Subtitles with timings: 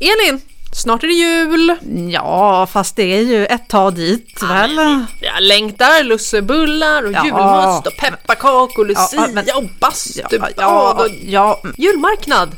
[0.00, 0.40] Elin,
[0.72, 1.76] snart är det jul!
[2.12, 4.74] Ja, fast det är ju ett tag dit väl?
[5.20, 7.24] Jag längtar lussebullar och Ja.
[7.24, 12.56] julmust och pepparkakor, lucia Ja, men- och bastubad ja, och ja, julmarknad.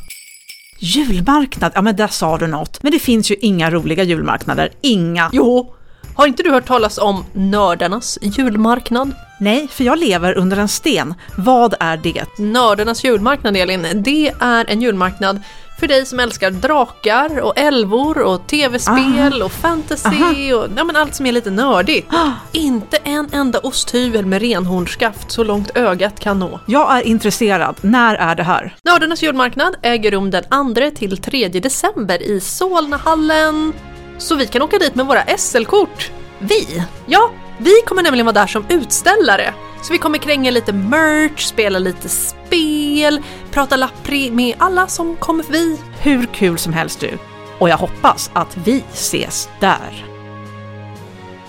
[0.78, 2.82] julmarknad, ja men där sa du något.
[2.82, 5.30] Men det finns ju inga roliga julmarknader, inga.
[5.32, 5.74] Jo,
[6.16, 9.12] har inte du hört talas om nördarnas julmarknad?
[9.40, 11.14] Nej, för jag lever under en sten.
[11.36, 12.24] Vad är det?
[12.38, 15.40] Nördarnas julmarknad Elin, det är en julmarknad
[15.82, 21.14] för dig som älskar drakar och älvor och tv-spel och fantasy och ja, men allt
[21.14, 22.08] som är lite nördigt.
[22.52, 26.60] Inte en enda osthyvel med renhornsskaft så långt ögat kan nå.
[26.66, 27.76] Jag är intresserad.
[27.80, 28.76] När är det här?
[28.84, 33.72] Nördarnas julmarknad äger rum den 2 till 3 december i Solnahallen.
[34.18, 36.10] Så vi kan åka dit med våra SL-kort.
[36.38, 36.84] Vi?
[37.06, 39.54] Ja, vi kommer nämligen vara där som utställare.
[39.82, 45.44] Så vi kommer kränga lite merch, spela lite spel, prata lappri med alla som kommer
[45.44, 45.78] förbi.
[46.00, 47.18] Hur kul som helst du.
[47.58, 50.12] Och jag hoppas att vi ses där.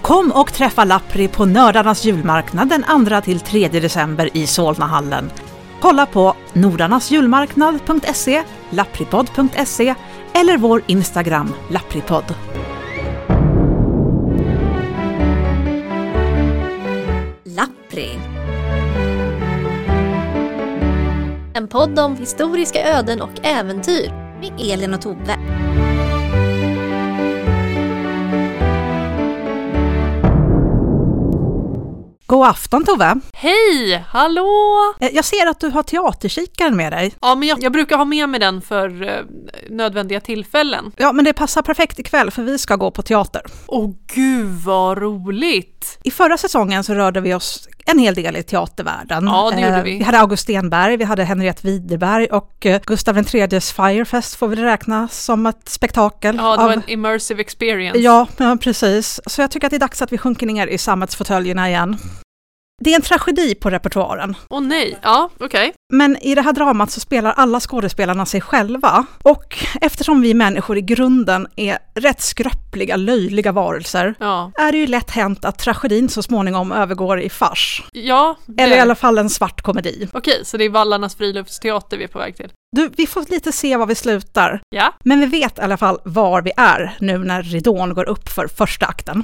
[0.02, 5.32] Kom och träffa Lappri på Nördarnas julmarknad den 2-3 december i Solnahallen.
[5.82, 9.96] Kolla på nordarnasjulmarknad.se, lappripodd.se
[10.34, 12.36] eller vår Instagram lappripodd.
[17.56, 18.10] Lappri.
[21.54, 25.38] En podd om historiska öden och äventyr med Elin och Tove.
[32.26, 33.20] God afton Tove!
[33.44, 34.94] Hej, hallå!
[35.00, 37.14] Eh, Jag ser att du har teaterkikaren med dig.
[37.22, 39.20] Ja, men jag, jag brukar ha med mig den för eh,
[39.70, 40.92] nödvändiga tillfällen.
[40.98, 43.42] Ja, men det passar perfekt ikväll för vi ska gå på teater.
[43.68, 46.00] Åh gud vad roligt!
[46.04, 49.26] I förra säsongen så rörde vi oss en hel del i teatervärlden.
[49.26, 49.98] Ja, det gjorde Eh, vi.
[49.98, 54.56] Vi hade August Stenberg, vi hade Henriette Widerberg och eh, Gustav IIIs Firefest får vi
[54.56, 56.36] räkna som ett spektakel.
[56.36, 58.00] Ja, det av- var en immersive experience.
[58.00, 59.20] Ja, ja, precis.
[59.26, 61.98] Så jag tycker att det är dags att vi sjunker ner i sammetsfåtöljerna igen.
[62.82, 65.74] Det är en tragedi på repertoaren, Åh nej, ja okej.
[65.94, 69.06] men i det här dramat så spelar alla skådespelarna sig själva.
[69.24, 74.52] Och eftersom vi människor i grunden är rätt skröpliga, löjliga varelser, Ja.
[74.56, 77.84] är det ju lätt hänt att tragedin så småningom övergår i fars.
[77.92, 80.08] Ja, det- Eller i alla fall en svart komedi.
[80.14, 82.52] Okej, så det är Vallarnas friluftsteater vi är på väg till.
[82.76, 84.62] Du, vi får lite se var vi slutar.
[84.70, 88.30] Ja, Men vi vet i alla fall var vi är nu när ridån går upp
[88.30, 89.24] för första akten.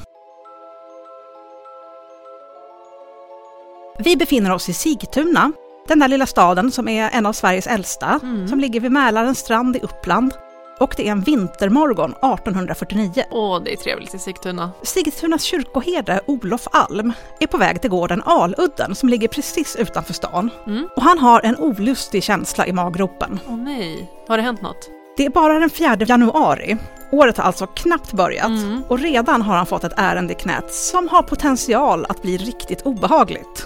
[4.03, 5.51] Vi befinner oss i Sigtuna,
[5.87, 9.75] den där lilla staden som är en av Sveriges äldsta, som ligger vid Mälarens strand
[9.75, 10.33] i Uppland.
[10.79, 13.23] Och det är en vintermorgon 1849.
[13.31, 14.71] åh det är trevligt i Sigtuna.
[14.83, 20.49] Sigtunas kyrkoherde Olof Alm är på väg till gården Aludden som ligger precis utanför stan.
[20.67, 20.87] Mm.
[20.95, 23.39] Och han har en olustig känsla i maggropen.
[23.47, 24.89] Åh nej, har det hänt något?
[25.17, 26.77] Det är bara den 4 januari.
[27.11, 28.83] Året har alltså knappt börjat Mm.
[28.87, 32.81] och redan har han fått ett ärende i knät som har potential att bli riktigt
[32.81, 33.65] obehagligt.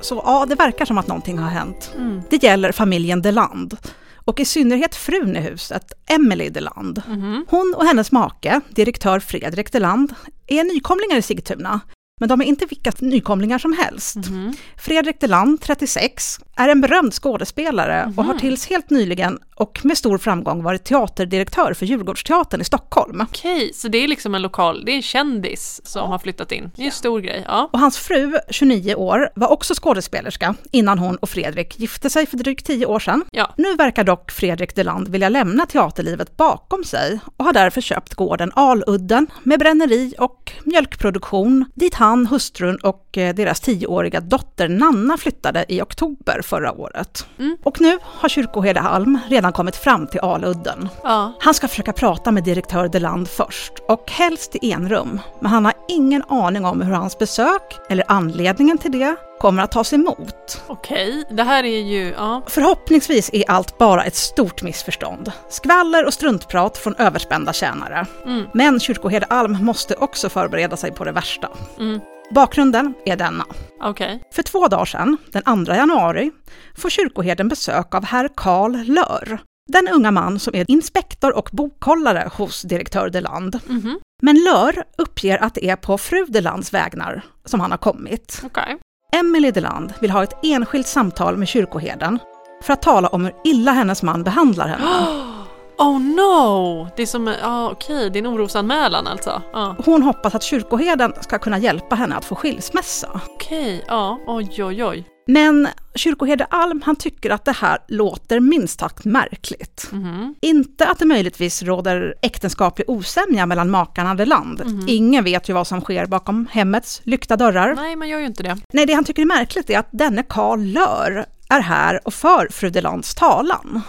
[0.00, 1.90] Så ja, det verkar som att någonting har hänt.
[1.96, 2.22] Mm.
[2.30, 3.76] Det gäller familjen Deland
[4.24, 7.02] och i synnerhet frun i huset, Emily Deland.
[7.08, 7.46] Mhm.
[7.48, 10.14] Hon och hennes make, direktör Fredrik Deland,
[10.46, 11.80] är nykomlingar i Sigtuna.
[12.20, 14.16] Men de är inte vilka nykomlingar som helst.
[14.16, 14.54] Mhm.
[14.78, 20.18] Fredrik Deland, 36, är en berömd skådespelare och har tills helt nyligen och med stor
[20.18, 23.20] framgång varit teaterdirektör för Djurgårdsteatern i Stockholm.
[23.20, 26.70] Okej, så det är liksom en lokal, det är en kändis som har flyttat in.
[26.76, 27.70] Det är en stor grej, ja.
[27.72, 32.36] Och hans fru, 29 år, var också skådespelerska innan hon och Fredrik gifte sig för
[32.36, 33.24] drygt 10 år sedan.
[33.30, 33.54] Ja.
[33.56, 38.52] Nu verkar dock Fredrik Deland vilja lämna teaterlivet bakom sig och har därför köpt gården
[38.54, 45.64] Aludden med bränneri och mjölkproduktion dit han, hustrun och eh, deras tioåriga dotter Nanna flyttade
[45.68, 47.26] i oktober förra året.
[47.38, 47.56] Mm.
[47.62, 50.88] Och nu har kyrkoherde Alm redan kommit fram till Aludden.
[51.02, 55.20] Ja, Han ska försöka prata med direktör Deland först och helst i enrum.
[55.40, 59.72] Men han har ingen aning om hur hans besök, eller anledningen till det, kommer att
[59.72, 60.62] tas emot.
[60.66, 61.24] okej.
[61.30, 62.42] Det här är ju, ja.
[62.46, 65.32] Förhoppningsvis är allt bara ett stort missförstånd.
[65.48, 68.06] Skvaller och struntprat från överspända tjänare.
[68.24, 68.46] Mm.
[68.52, 71.48] Men kyrkoherde Alm måste också förbereda sig på det värsta.
[71.78, 72.00] Mm.
[72.30, 73.44] Bakgrunden är denna.
[73.80, 74.22] Okej.
[74.32, 76.30] För två dagar sedan, den 2 januari,
[76.76, 79.38] får kyrkoherden besök av herr Karl Lör.
[79.72, 83.60] Den unga man som är inspektor och bokhållare hos direktör Deland.
[83.66, 83.98] Mhm.
[84.22, 88.40] Men Lör uppger att det är på fru Delands vägnar som han har kommit.
[88.44, 88.78] Okej.
[89.12, 92.18] Emily Deland vill ha ett enskilt samtal med kyrkoherden
[92.62, 95.24] för att tala om hur illa hennes man behandlar henne.
[95.78, 96.88] Oh no!
[96.96, 99.42] Det är som, ja okej, det är en orosanmälan alltså.
[99.52, 99.76] Ja.
[99.84, 103.20] Hon hoppas att kyrkoherden ska kunna hjälpa henne att få skilsmässa.
[103.34, 105.04] Okej, ja, oj oj oj.
[105.26, 109.88] Men kyrkoherde Alm han tycker att det här låter minst sagt märkligt.
[109.92, 110.34] Mhm.
[110.40, 114.84] Inte att det möjligtvis råder äktenskaplig osämja mellan makarna Deland.
[114.88, 117.74] Ingen vet ju vad som sker bakom hemmets lyckta dörrar.
[117.74, 118.58] Nej, man gör ju inte det.
[118.72, 122.48] Nej, det han tycker är märkligt är att denne Karl Lör är här och för
[122.50, 123.82] fru Delands talan.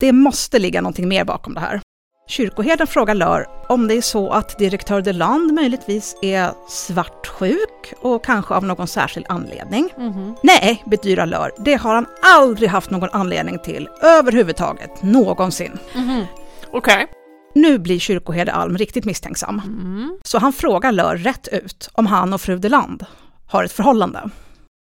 [0.00, 1.80] Det måste ligga någonting mer bakom det här.
[2.28, 8.54] Kyrkoherden frågar Lör om det är så att direktör Deland möjligtvis är svartsjuk och kanske
[8.54, 9.90] av någon särskild anledning.
[9.98, 10.34] Mhm.
[10.42, 15.78] Nej, bedyrar Lör, det har han aldrig haft någon anledning till överhuvudtaget, någonsin.
[15.94, 16.24] Mhm.
[16.70, 17.06] Okej.
[17.54, 19.62] Nu blir kyrkoherde Alm riktigt misstänksam.
[19.64, 20.18] Mm.
[20.22, 23.06] Så han frågar Lör rätt ut om han och fru Deland
[23.46, 24.30] har ett förhållande.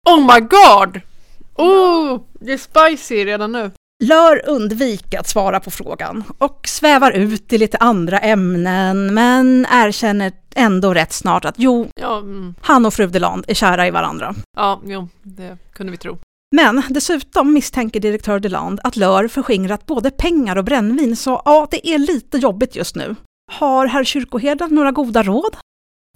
[0.10, 1.02] Oh my god!
[1.56, 3.72] Oh, det är spicy redan nu.
[4.04, 10.31] Lör undviker att svara på frågan och svävar ut i lite andra ämnen men erkänner
[10.56, 12.56] ändå rätt snart att jo, Ja, mm.
[12.62, 14.36] han och fru Deland är kära i varandra.
[14.57, 16.18] ja jo, det kunde vi tro.
[16.56, 21.88] Men dessutom misstänker direktör Deland att Lör förskingrat både pengar och brännvin så ja, det
[21.88, 23.16] är lite jobbigt just nu.
[23.51, 25.57] Har herr kyrkoherden några goda råd?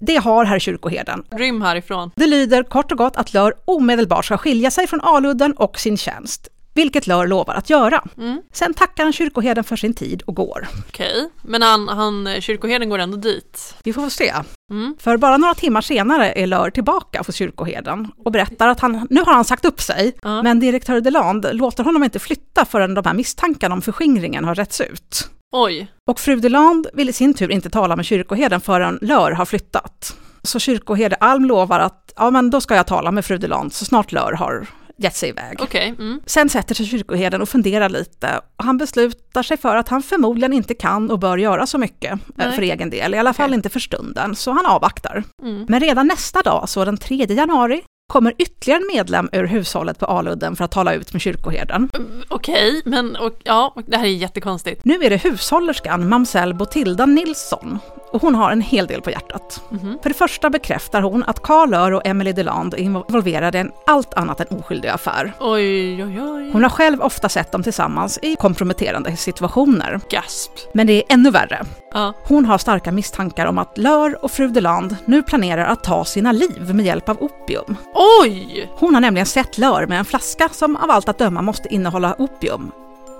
[0.02, 1.24] Det har herr kyrkoherden.
[1.30, 2.10] Rym härifrån.
[2.16, 5.96] Det lyder kort och gott att Lör omedelbart ska skilja sig från Aludden och sin
[5.96, 8.04] tjänst, vilket Lör lovar att göra.
[8.18, 8.42] Mm.
[8.52, 10.68] Sen tackar han kyrkoherden för sin tid och går.
[10.88, 13.74] Okej, men han, han, kyrkoherden går ändå dit.
[13.84, 14.32] Vi får se.
[14.70, 14.96] Mm.
[15.00, 19.20] För bara några timmar senare är Lör tillbaka hos kyrkoherden och berättar att han, nu
[19.20, 20.42] har han sagt upp sig, Ja.
[20.42, 24.80] men direktör Deland låter honom inte flytta förrän de här misstankarna om förskingringen har rätts
[24.80, 25.28] ut.
[25.56, 29.44] Oj, Och fru Deland vill i sin tur inte tala med kyrkoherden förrän Lör har
[29.44, 30.16] flyttat.
[30.42, 33.84] Så kyrkoherde Alm lovar att ja, men då ska jag tala med fru Deland så
[33.84, 34.66] snart Lör har
[34.96, 35.56] gett sig iväg.
[35.60, 35.94] okej.
[35.98, 36.20] Mm.
[36.26, 40.52] Sen sätter sig kyrkoherden och funderar lite och han beslutar sig för att han förmodligen
[40.52, 42.52] inte kan och bör göra så mycket eh, Nej.
[42.52, 43.54] för egen del, i alla fall Okej.
[43.54, 45.24] inte för stunden, så han avvaktar.
[45.42, 45.66] Mm.
[45.68, 50.06] Men redan nästa dag, så den 3 januari, kommer ytterligare en medlem ur hushållet på
[50.06, 51.90] Aludden för att tala ut med kyrkoherden.
[51.94, 54.84] Mm, Okej, men och, ja, det här är jättekonstigt.
[54.84, 57.78] Nu är det hushållerskan mamsell Botilda Nilsson
[58.12, 59.62] och hon har en hel del på hjärtat.
[59.70, 59.98] Mhm.
[60.02, 63.72] För det första bekräftar hon att Karl Lör och Emily Deland är involverade i en
[63.86, 65.32] allt annat än oskyldig affär.
[65.40, 66.50] Oj, oj, oj.
[66.52, 70.00] Hon har själv ofta sett dem tillsammans i komprometterande situationer.
[70.10, 70.50] Gasp.
[70.74, 71.64] Men det är ännu värre.
[71.94, 72.12] Ja.
[72.24, 76.32] Hon har starka misstankar om att Lör och fru Deland nu planerar att ta sina
[76.32, 77.76] liv med hjälp av opium.
[78.22, 78.70] Oj!
[78.74, 82.14] Hon har nämligen sett Lör med en flaska som av allt att döma måste innehålla
[82.18, 82.72] opium.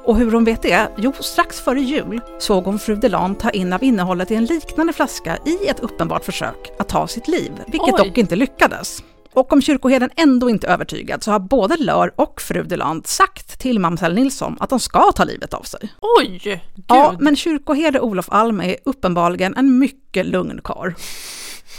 [0.05, 0.89] Och hur hon vet det?
[0.97, 4.93] Jo, strax före jul såg hon fru Deland ta in av innehållet i en liknande
[4.93, 8.09] flaska i ett uppenbart försök att ta sitt liv, vilket Oj.
[8.09, 9.03] dock inte lyckades.
[9.35, 13.59] Och om kyrkoherden ändå inte är övertygad så har både Lör och fru Deland sagt
[13.59, 15.93] till mamsell Nilsson att de ska ta livet av sig.
[16.19, 16.41] Oj!
[16.45, 16.59] Gud.
[16.89, 20.93] Ja, men kyrkoherde Olof Alm är uppenbarligen en mycket lugn karl.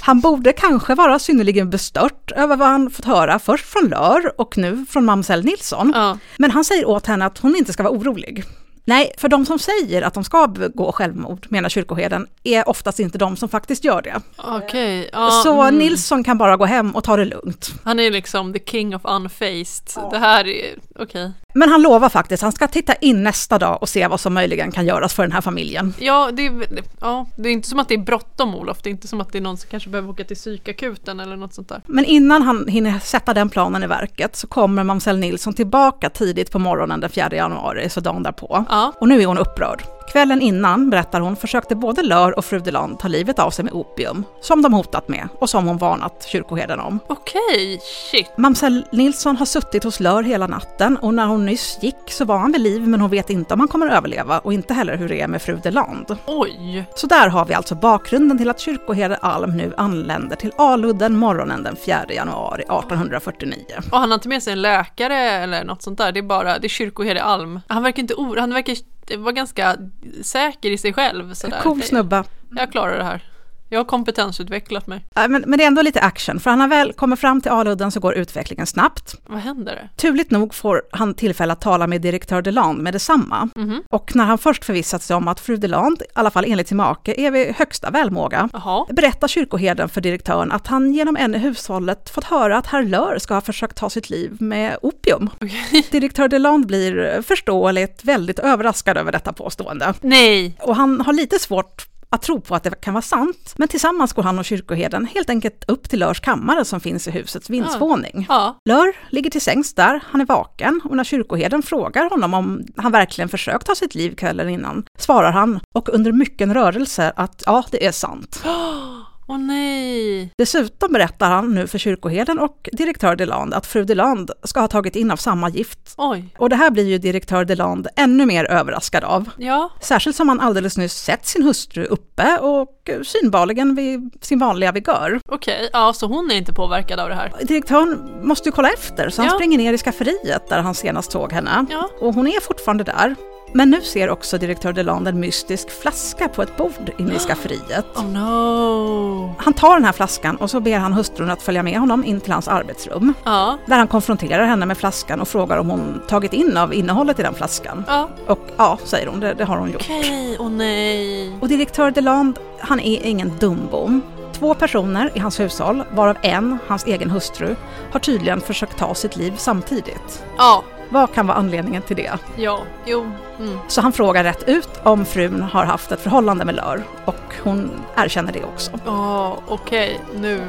[0.02, 4.58] Han borde kanske vara synnerligen bestört över vad han fått höra först från Lör och
[4.58, 5.92] nu från mamsell Nilsson.
[5.96, 6.18] Ja.
[6.38, 8.44] Men han säger åt henne att hon inte ska vara orolig.
[8.88, 13.18] Nej, för de som säger att de ska begå självmord, menar kyrkoherden, är oftast inte
[13.18, 14.22] de som faktiskt gör det.
[14.38, 15.10] Okej.
[15.14, 15.78] Ja, Så mm.
[15.78, 17.74] Nilsson kan bara gå hem och ta det lugnt.
[17.84, 20.04] Han är liksom the king of unfaced.
[20.12, 21.32] Det här är, okej.
[21.58, 24.72] Men han lovar faktiskt, han ska titta in nästa dag och se vad som möjligen
[24.72, 25.94] kan göras för den här familjen.
[26.00, 26.68] Ja, det är,
[27.02, 28.78] ja, det är inte som att det är bråttom Olof.
[28.84, 31.36] Det är inte som att det är någon som kanske behöver åka till psykakuten eller
[31.36, 31.82] något sånt där.
[31.86, 36.52] Men innan han hinner sätta den planen i verket så kommer mamsell Nilsson tillbaka tidigt
[36.52, 38.66] på morgonen den 4 januari, så dagen därpå.
[38.70, 38.94] Ja.
[39.00, 39.84] Och nu är hon upprörd.
[40.12, 43.74] Kvällen innan, berättar hon, försökte både Lör och fru Deland ta livet av sig med
[43.74, 47.00] opium, som de hotat med och som hon varnat kyrkoherden om.
[47.08, 47.80] Okej,
[48.12, 48.32] shit.
[48.38, 52.38] Mamsell Nilsson har suttit hos Lör hela natten och när hon nyss gick så var
[52.38, 55.10] han vid liv men hon vet inte om han kommer överleva och inte heller hur
[55.10, 56.18] det är med fru Deland.
[56.26, 56.86] Oj.
[56.96, 61.64] Så där har vi alltså bakgrunden till att kyrkoherde Alm nu anländer till Aludden morgonen
[61.64, 63.64] den 4 januari 1849.
[63.92, 66.12] Och han har inte med sig en läkare eller något sånt där.
[66.12, 67.60] Det är bara, det är kyrkoherde Alm.
[67.68, 68.76] Han verkar inte han verkar
[69.18, 69.78] vara ganska
[70.22, 71.34] säker i sig själv.
[71.34, 71.62] Sådär.
[71.62, 72.24] Cool snubbe.
[72.56, 73.24] Jag klarar det här.
[73.70, 75.06] Jag har kompetensutvecklat mig.
[75.16, 77.92] Men, men det är ändå lite action, för han har väl kommit fram till Aludden
[77.92, 79.16] så går utvecklingen snabbt.
[79.28, 79.90] Vad händer?
[79.96, 83.50] Turligt nog får han tillfälle att tala med direktör Deland med detsamma.
[83.56, 83.84] Mhm.
[83.90, 86.78] Och när han först förvissat sig om att fru Deland, i alla fall enligt sin
[86.78, 88.86] make, är vid högsta välmåga, Jaha.
[88.90, 93.18] berättar kyrkoherden för direktören att han genom en i hushållet fått höra att herr Lör
[93.20, 95.30] ska ha försökt ta sitt liv med opium.
[95.42, 95.88] Okej.
[95.92, 99.94] Direktör Deland blir förståeligt väldigt överraskad över detta påstående.
[100.02, 100.58] Nej.
[100.62, 103.54] Och han har lite svårt att tro på att det kan vara sant.
[103.58, 107.12] Men tillsammans går han och kyrkoherden helt enkelt upp till Lörs kammare som finns i
[107.12, 108.26] husets vindsvåning.
[108.30, 108.60] Ja.
[108.70, 112.92] Lör ligger till sängs där, han är vaken och när kyrkoherden frågar honom om han
[112.92, 117.64] verkligen försökt ta sitt liv kvällen innan svarar han, och under mycken rörelse, att ja,
[117.72, 118.44] det är sant.
[119.28, 120.30] Åh nej!
[120.38, 124.96] Dessutom berättar han nu för kyrkoherden och direktör Deland att fru Deland ska ha tagit
[124.96, 125.80] in av samma gift.
[125.98, 126.30] Oj.
[126.38, 129.30] Och det här blir ju direktör Deland ännu mer överraskad av.
[129.38, 129.70] Ja.
[129.82, 135.20] Särskilt som han alldeles nyss sett sin hustru uppe och synbarligen vid sin vanliga vigör.
[135.32, 137.32] Okej, ja så hon är inte påverkad av det här.
[137.42, 139.38] Direktören måste ju kolla efter så han Ja.
[139.38, 141.66] springer ner i skafferiet där han senast såg henne.
[141.70, 141.90] Ja.
[142.02, 143.16] Och hon är fortfarande där.
[143.56, 147.86] Men nu ser också direktör Deland en mystisk flaska på ett bord inne i skafferiet.
[147.96, 149.36] Oh no!
[149.38, 152.22] Han tar den här flaskan och så ber han hustrun att följa med honom in
[152.22, 153.14] till hans arbetsrum.
[153.24, 153.58] Ja.
[153.66, 157.24] Där han konfronterar henne med flaskan och frågar om hon tagit in av innehållet i
[157.24, 157.84] den flaskan.
[157.88, 158.10] Ja.
[158.28, 159.82] Och ja, säger hon, det, det har hon gjort.
[159.82, 161.34] Okej, åh nej.
[161.42, 164.02] Och direktör Deland, han är ingen dumbom.
[164.34, 167.56] Två personer i hans hushåll, varav en, hans egen hustru,
[167.92, 170.24] har tydligen försökt ta sitt liv samtidigt.
[170.38, 170.64] Ja.
[170.90, 172.12] Vad kan vara anledningen till det?
[172.36, 172.60] Ja.
[172.86, 173.12] Jo.
[173.40, 173.60] Mm.
[173.68, 177.72] Så han frågar rätt ut om frun har haft ett förhållande med Lör och hon
[177.96, 178.72] erkänner det också.
[178.86, 180.00] Ja, okej.
[180.16, 180.42] Nu.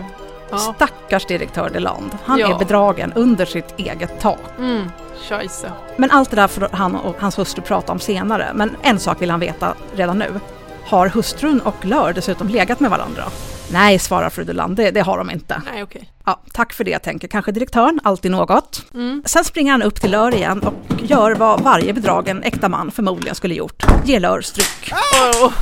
[0.51, 0.59] Ja.
[0.59, 2.55] Stackars direktör Deland, han Ja.
[2.55, 4.39] är bedragen under sitt eget tak.
[4.59, 4.91] Mm.
[5.29, 5.73] Scheisse.
[5.97, 8.51] Men allt det där får han och hans hustru prata om senare.
[8.55, 10.41] Men en sak vill han veta redan nu.
[10.85, 13.23] Har hustrun och Lör dessutom legat med varandra?
[13.73, 15.63] Nej, svarar fru Deland, det, det har de inte.
[15.73, 16.13] Nej, okej.
[16.25, 18.83] Ja, tack för det, tänker kanske direktören, alltid något.
[18.95, 19.23] Mm.
[19.27, 23.35] Sen springer han upp till Lör igen och gör vad varje bedragen äkta man förmodligen
[23.35, 23.83] skulle gjort.
[24.05, 24.93] Ger Lör stryk.
[25.43, 25.53] Åh.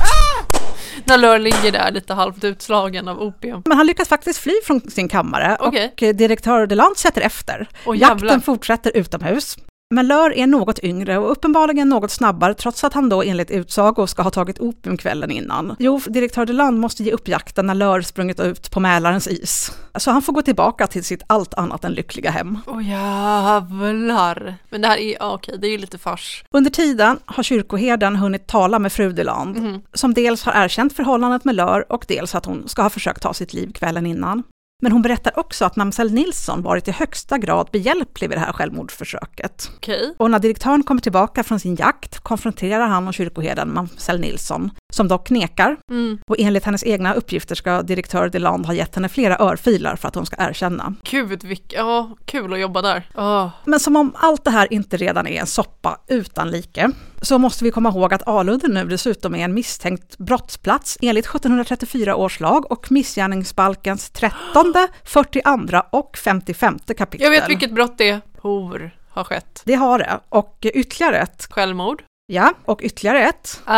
[1.05, 3.61] När Lör ligger där lite halvt utslagen av opium.
[3.65, 5.93] Men han lyckas faktiskt fly från sin kammare Okej.
[6.09, 7.67] och direktör Deland sätter efter.
[7.85, 8.09] Jävlar.
[8.09, 9.57] Jakten fortsätter utomhus.
[9.89, 14.07] Men Lör är något yngre och uppenbarligen något snabbare trots att han då enligt utsago
[14.07, 15.75] ska ha tagit opium kvällen innan.
[15.79, 19.71] Jo, direktör Deland måste ge upp jakten när Lör sprungit ut på Mälarens is.
[19.95, 22.57] Så han får gå tillbaka till sitt allt annat än lyckliga hem.
[22.67, 24.55] Åh jävlar.
[24.69, 26.43] Men det här är, ja, okej, det är ju lite fars.
[26.51, 29.81] Under tiden har kyrkoherden hunnit tala med fru Deland, Mhm.
[29.93, 33.33] som dels har erkänt förhållandet med Lör och dels att hon ska ha försökt ta
[33.33, 34.43] sitt liv kvällen innan.
[34.81, 38.53] Men hon berättar också att mamsell Nilsson varit i högsta grad behjälplig vid det här
[38.53, 39.71] självmordsförsöket.
[39.75, 40.15] Okej.
[40.17, 45.07] Och när direktören kommer tillbaka från sin jakt konfronterar han och kyrkoherden mamsell Nilsson, som
[45.07, 45.77] dock nekar.
[45.89, 46.17] Mm.
[46.27, 50.15] Och enligt hennes egna uppgifter ska direktör Deland ha gett henne flera örfilar för att
[50.15, 50.95] hon ska erkänna.
[51.03, 53.09] Gud, vilk, ja, kul att jobba där.
[53.15, 53.49] Åh.
[53.65, 56.89] Men som om allt det här inte redan är en soppa utan like,
[57.21, 62.15] så måste vi komma ihåg att Aludden nu dessutom är en misstänkt brottsplats enligt 1734
[62.15, 64.73] års lag och missgärningsbalkens 13,
[65.03, 67.23] 42 och 55 kapitel.
[67.23, 68.21] Jag vet vilket brott det är.
[68.41, 69.61] Hor har skett.
[69.65, 70.19] Det har det.
[70.29, 71.47] Och ytterligare ett.
[71.49, 72.03] Självmord.
[72.27, 73.59] Ja, och ytterligare ett.
[73.67, 73.73] Uh,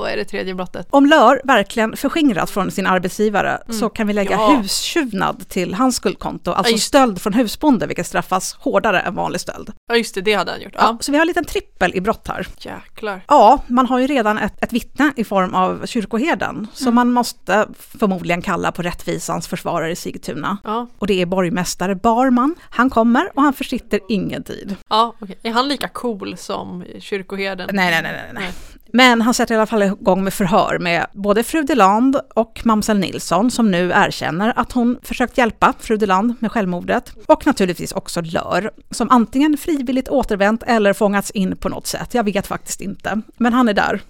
[0.00, 0.86] vad är det tredje brottet?
[0.90, 4.50] Om Lör verkligen förskingrat från sin arbetsgivare så kan vi lägga Mm.
[4.54, 4.56] Ja.
[4.60, 9.72] hustjuvnad till hans skuldkonto, alltså just- stöld från husbonde, vilket straffas hårdare än vanlig stöld.
[9.88, 10.72] Ja, just det, det hade han gjort.
[10.76, 10.80] Ja.
[10.82, 10.98] Ja.
[11.00, 12.46] Så vi har en liten trippel i brott här.
[12.58, 13.20] Jäklar.
[13.28, 16.94] Ja, man har ju redan ett, ett vittne i form av kyrkoherden, så Mm.
[16.94, 20.58] man måste förmodligen kalla på rättvisans försvarare i Sigtuna.
[20.64, 22.54] Ja, Och det är borgmästare Barman.
[22.70, 24.76] Han kommer och han försitter ingen tid.
[24.88, 25.38] ja okej.
[25.42, 27.41] Är han lika cool som kyrkoherden?
[27.72, 28.52] Nej, nej, nej, nej, nej.
[28.92, 32.98] Men han sätter i alla fall igång med förhör med både fru Deland och mamsell
[32.98, 37.12] Nilsson som nu erkänner att hon försökt hjälpa fru Deland med självmordet.
[37.26, 42.14] Och naturligtvis också Lör, som antingen frivilligt återvänt eller fångats in på något sätt.
[42.14, 43.20] Jag vet faktiskt inte.
[43.36, 44.00] Men han är där.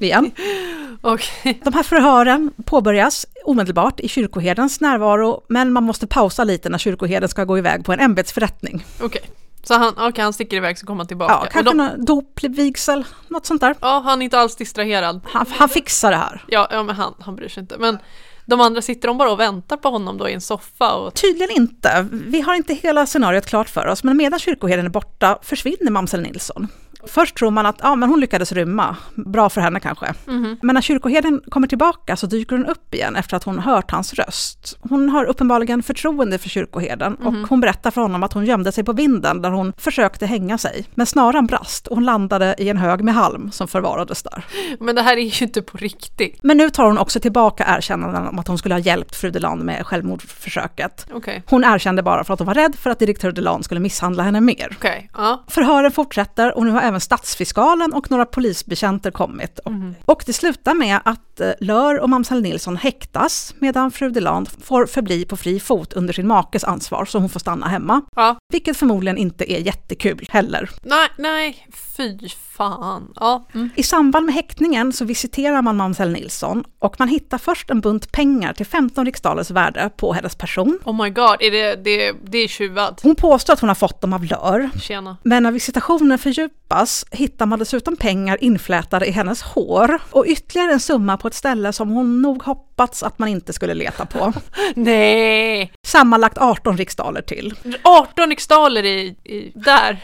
[0.00, 0.30] Igen.
[1.00, 1.60] Okej.
[1.64, 7.28] De här förhören påbörjas omedelbart i kyrkoherdens närvaro, men man måste pausa lite när kyrkoherden
[7.28, 8.84] ska gå iväg på en ämbetsförrättning.
[9.00, 9.22] Okej.
[9.62, 11.32] Så han, okay, han sticker iväg så kommer han tillbaka.
[11.32, 13.74] Ja, kanske de, någon dop, vigsel, något sånt där.
[13.80, 15.20] ja, han är inte alls distraherad.
[15.24, 16.44] Han, han fixar det här.
[16.48, 17.78] Ja, ja men han, han bryr sig inte.
[17.78, 17.98] Men
[18.46, 21.14] de andra sitter de bara och väntar på honom då i en soffa och...
[21.14, 22.06] Tydligen inte.
[22.10, 26.20] Vi har inte hela scenariot klart för oss, men medan kyrkoherden är borta försvinner mamsell
[26.20, 26.68] Nilsson.
[27.06, 30.14] Först tror man att ja, men hon lyckades rymma, bra för henne kanske.
[30.62, 34.14] Men när kyrkoherden kommer tillbaka så dyker hon upp igen efter att hon hört hans
[34.14, 34.78] röst.
[34.80, 38.84] Hon har uppenbarligen förtroende för kyrkoherden och hon berättar för honom att hon gömde sig
[38.84, 40.86] på vinden där hon försökte hänga sig.
[40.94, 44.44] Men snaran brast och hon landade i en hög med halm som förvarades där.
[44.80, 46.38] Men det här är ju inte på riktigt.
[46.42, 49.64] Men nu tar hon också tillbaka erkännanden om att hon skulle ha hjälpt fru Deland
[49.64, 51.06] med självmordsförsöket.
[51.12, 51.42] Okej.
[51.46, 54.40] Hon erkände bara för att hon var rädd för att direktör Delan skulle misshandla henne
[54.40, 54.76] mer.
[54.78, 55.44] Okej, ja.
[55.48, 59.58] Förhören fortsätter och nu har även stadsfiskalen och några polisbetjänter kommit.
[59.58, 59.72] Och,
[60.04, 64.86] och det slutar med att eh, Lör och mamsell Nilsson häktas medan fru Deland får
[64.86, 68.02] förbli på fri fot under sin makes ansvar så hon får stanna hemma.
[68.16, 68.36] Ja.
[68.52, 70.70] Vilket förmodligen inte är jättekul heller.
[70.82, 72.28] Nej, nej, fy
[72.58, 73.12] fan.
[73.16, 73.44] Ja.
[73.54, 73.70] Mm.
[73.76, 78.12] I samband med häktningen så visiterar man mamsell Nilsson och man hittar först en bunt
[78.12, 80.78] pengar till 15 riksdalers värde på hennes person.
[80.84, 83.00] Oh my god, är det, det, det är tjuvat?
[83.02, 85.16] Hon påstår att hon har fått dem av Lör, Tjena.
[85.22, 90.80] men när visitationen fördjupas hittar man dessutom pengar inflätade i hennes hår och ytterligare en
[90.80, 94.32] summa på ett ställe som hon nog hoppats att man inte skulle leta på.
[94.74, 95.72] Nej!
[95.86, 97.54] Sammanlagt 18 riksdaler till.
[97.82, 99.98] 18 riksdaler i, i, där.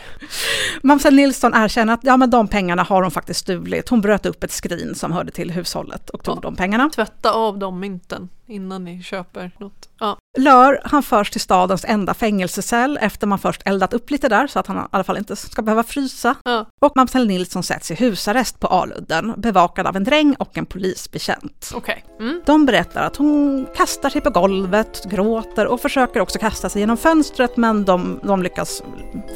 [0.83, 3.89] Mamsell Nilsson erkänner att ja, men de pengarna har hon faktiskt stulit.
[3.89, 6.41] Hon bröt upp ett skrin som hörde till hushållet och tog Ja.
[6.43, 6.91] de pengarna.
[6.95, 9.89] Tvätta av de mynten innan ni köper något.
[10.01, 10.19] Ja.
[10.39, 14.59] Lör, han förs till stadens enda fängelsecell efter man först eldat upp lite där så
[14.59, 16.35] att han i alla fall inte ska behöva frysa.
[16.45, 16.67] Ja.
[16.81, 21.73] Och Mamsell Nilsson sätts i husarrest på Aludden, bevakad av en dräng och en polisbetjänt.
[21.75, 22.05] Okej.
[22.21, 22.43] Mm.
[22.47, 26.97] De berättar att hon kastar sig på golvet, gråter och försöker också kasta sig genom
[26.97, 28.83] fönstret men de, de lyckas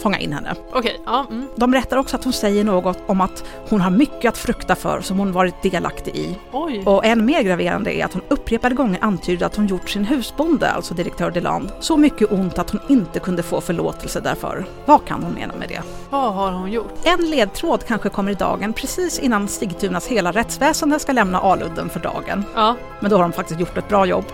[0.03, 0.55] fånga in henne.
[0.73, 1.27] Okej, ja.
[1.31, 1.49] Mm.
[1.57, 5.01] De berättar också att hon säger något om att hon har mycket att frukta för
[5.01, 6.39] som hon varit delaktig i.
[6.53, 6.83] Oj.
[6.87, 10.71] Och än mer graverande är att hon upprepade gånger antyder att hon gjort sin husbonde,
[10.71, 14.67] alltså direktör Deland, så mycket ont att hon inte kunde få förlåtelse därför.
[14.87, 15.83] Vad kan hon mena med det?
[16.11, 16.95] Vad har hon gjort?
[17.05, 22.01] En ledtråd kanske kommer i dagen precis innan Sigtunas hela rättsväsende ska lämna Aludden för
[22.01, 22.45] dagen.
[22.55, 22.77] Ja.
[23.01, 24.25] Men då har de faktiskt gjort ett bra jobb.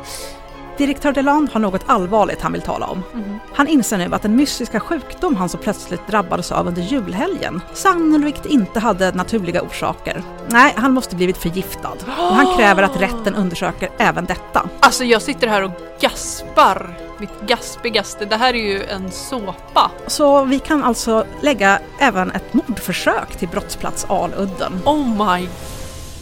[0.78, 3.02] Direktör Deland har något allvarligt han vill tala om.
[3.12, 3.38] Mhm.
[3.54, 8.46] Han inser nu att den mystiska sjukdom han så plötsligt drabbades av under julhelgen sannolikt
[8.46, 10.22] inte hade naturliga orsaker.
[10.48, 11.96] Nej, han måste blivit förgiftad.
[12.18, 14.68] Och han kräver att rätten undersöker även detta.
[14.80, 16.94] Alltså jag sitter här och gaspar.
[17.18, 18.24] Mitt gaspigaste.
[18.24, 19.90] Det här är ju en såpa.
[20.06, 24.72] Så vi kan alltså lägga även ett mordförsök till brottsplats Aludden.
[24.84, 25.48] Oh my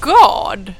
[0.00, 0.74] god!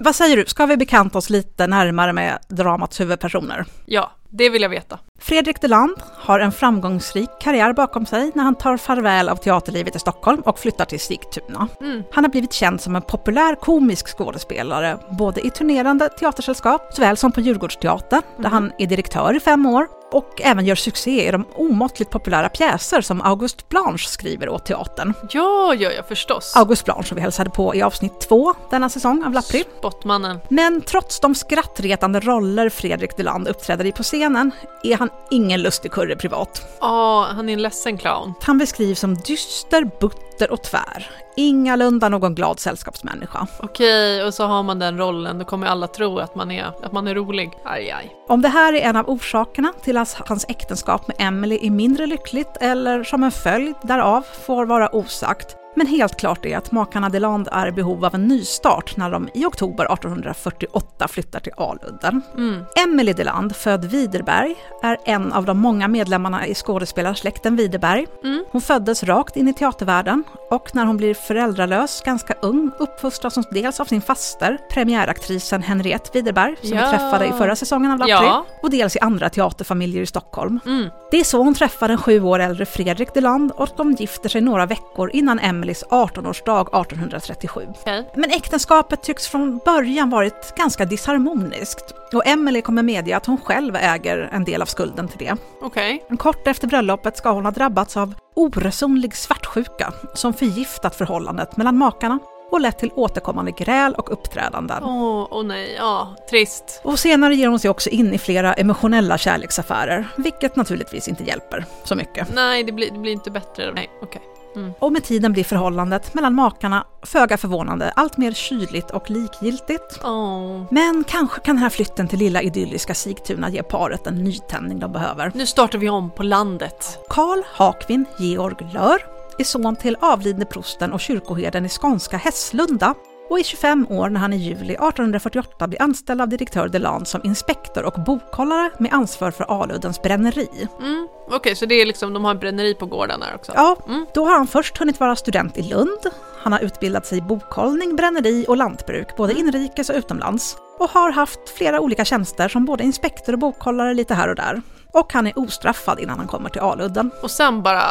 [0.00, 3.64] Vad säger du, ska vi bekanta oss lite närmare med dramats huvudpersoner?
[3.86, 4.98] Ja, det vill jag veta.
[5.20, 9.98] Fredrik Deland har en framgångsrik karriär bakom sig när han tar farväl av teaterlivet i
[9.98, 11.68] Stockholm och flyttar till Sigtuna.
[11.80, 12.02] Mm.
[12.12, 17.32] Han har blivit känd som en populär komisk skådespelare, både i turnerande teatersällskap såväl som
[17.32, 21.46] på Djurgårdsteatern, där han är direktör i fem år, och även gör succé i de
[21.54, 25.14] omåttligt populära pjäser som August Blanche skriver åt teatern.
[25.30, 26.56] Ja, ja, ja förstås.
[26.56, 29.64] August Blanche som vi hälsade på i avsnitt två denna säsong av Lappri.
[29.78, 30.40] Spottmannen.
[30.48, 34.50] Men trots de skrattretande roller Fredrik Deland uppträder i på scenen
[34.82, 36.78] är han ingen lustig kurre privat.
[36.80, 38.34] Ja, han är en ledsen clown.
[38.42, 39.90] Han beskrivs som dyster,
[40.38, 41.10] butter och tvär.
[41.36, 43.46] Ingalunda någon glad sällskapsmänniska.
[43.60, 45.38] Okej, och så har man den rollen.
[45.38, 47.50] Då kommer alla tro att man är, att man är rolig.
[47.64, 48.16] Aj, aj.
[48.28, 52.06] Om det här är en av orsakerna till att hans äktenskap med Emily är mindre
[52.06, 55.57] lyckligt eller som en följd därav får vara osagt.
[55.78, 59.28] Men helt klart är att makarna Deland är i behov av en nystart när de
[59.34, 62.22] i oktober 1848 flyttar till Aludden.
[62.36, 62.64] Mm.
[62.84, 68.06] Emily Deland, född Widerberg, är en av de många medlemmarna i skådespelarsläkten Widerberg.
[68.24, 68.44] Mm.
[68.50, 73.44] Hon föddes rakt in i teatervärlden och när hon blir föräldralös ganska ung uppfostras hon
[73.50, 76.84] dels av sin faster, premiäraktrisen Henriette Widerberg, som Ja.
[76.84, 78.46] vi träffade i förra säsongen av Lappri, Ja.
[78.62, 80.60] och dels i andra teaterfamiljer i Stockholm.
[80.66, 80.90] Mm.
[81.10, 84.40] Det är så hon träffar den sju år äldre Fredrik Deland och de gifter sig
[84.40, 85.38] några veckor innan
[85.68, 87.66] Emelies 18-årsdag 1837.
[87.80, 88.10] Okej.
[88.14, 93.76] Men äktenskapet tycks från början varit ganska disharmoniskt och Emily kommer medge att hon själv
[93.76, 95.36] äger en del av skulden till det.
[95.60, 96.04] Okej.
[96.18, 102.18] Kort efter bröllopet ska hon ha drabbats av oresonlig svartsjuka som förgiftat förhållandet mellan makarna
[102.50, 104.84] och lett till återkommande gräl och uppträdanden.
[104.84, 106.80] Åh, åh nej, ja, trist.
[106.84, 111.64] Och senare ger hon sig också in i flera emotionella kärleksaffärer, vilket naturligtvis inte hjälper
[111.84, 112.34] så mycket.
[112.34, 113.72] Nej, det blir, det blir inte bättre.
[113.74, 114.22] Nej, okej.
[114.58, 114.72] Mm.
[114.78, 120.00] Och med tiden blir förhållandet mellan makarna, föga förvånande, allt mer kyligt och likgiltigt.
[120.04, 120.62] Åh.
[120.70, 124.92] Men kanske kan den här flytten till lilla idylliska Sigtuna ge paret en nytändning de
[124.92, 125.32] behöver.
[125.34, 126.98] Nu startar vi om på landet.
[127.08, 128.98] Karl Hakvin Georg Lör
[129.38, 132.94] är son till avlidne prosten och kyrkoherden i skånska Hässlunda
[133.30, 137.20] och i 25 år när han i juli 1848 blir anställd av direktör Deland som
[137.24, 140.48] inspektor och bokhållare med ansvar för Aluddens bränneri.
[140.80, 141.08] Mm.
[141.30, 143.52] Okej, så det är liksom, de har en bränneri på gården där också?
[143.56, 144.06] Ja, Mm.
[144.14, 146.00] då har han först hunnit vara student i Lund.
[146.42, 150.56] Han har utbildat sig i bokhållning, bränneri och lantbruk, både inrikes och utomlands.
[150.78, 154.62] Och har haft flera olika tjänster som både inspektor och bokhållare lite här och där.
[154.92, 157.10] Och han är ostraffad innan han kommer till Aludden.
[157.22, 157.82] Och sen bara...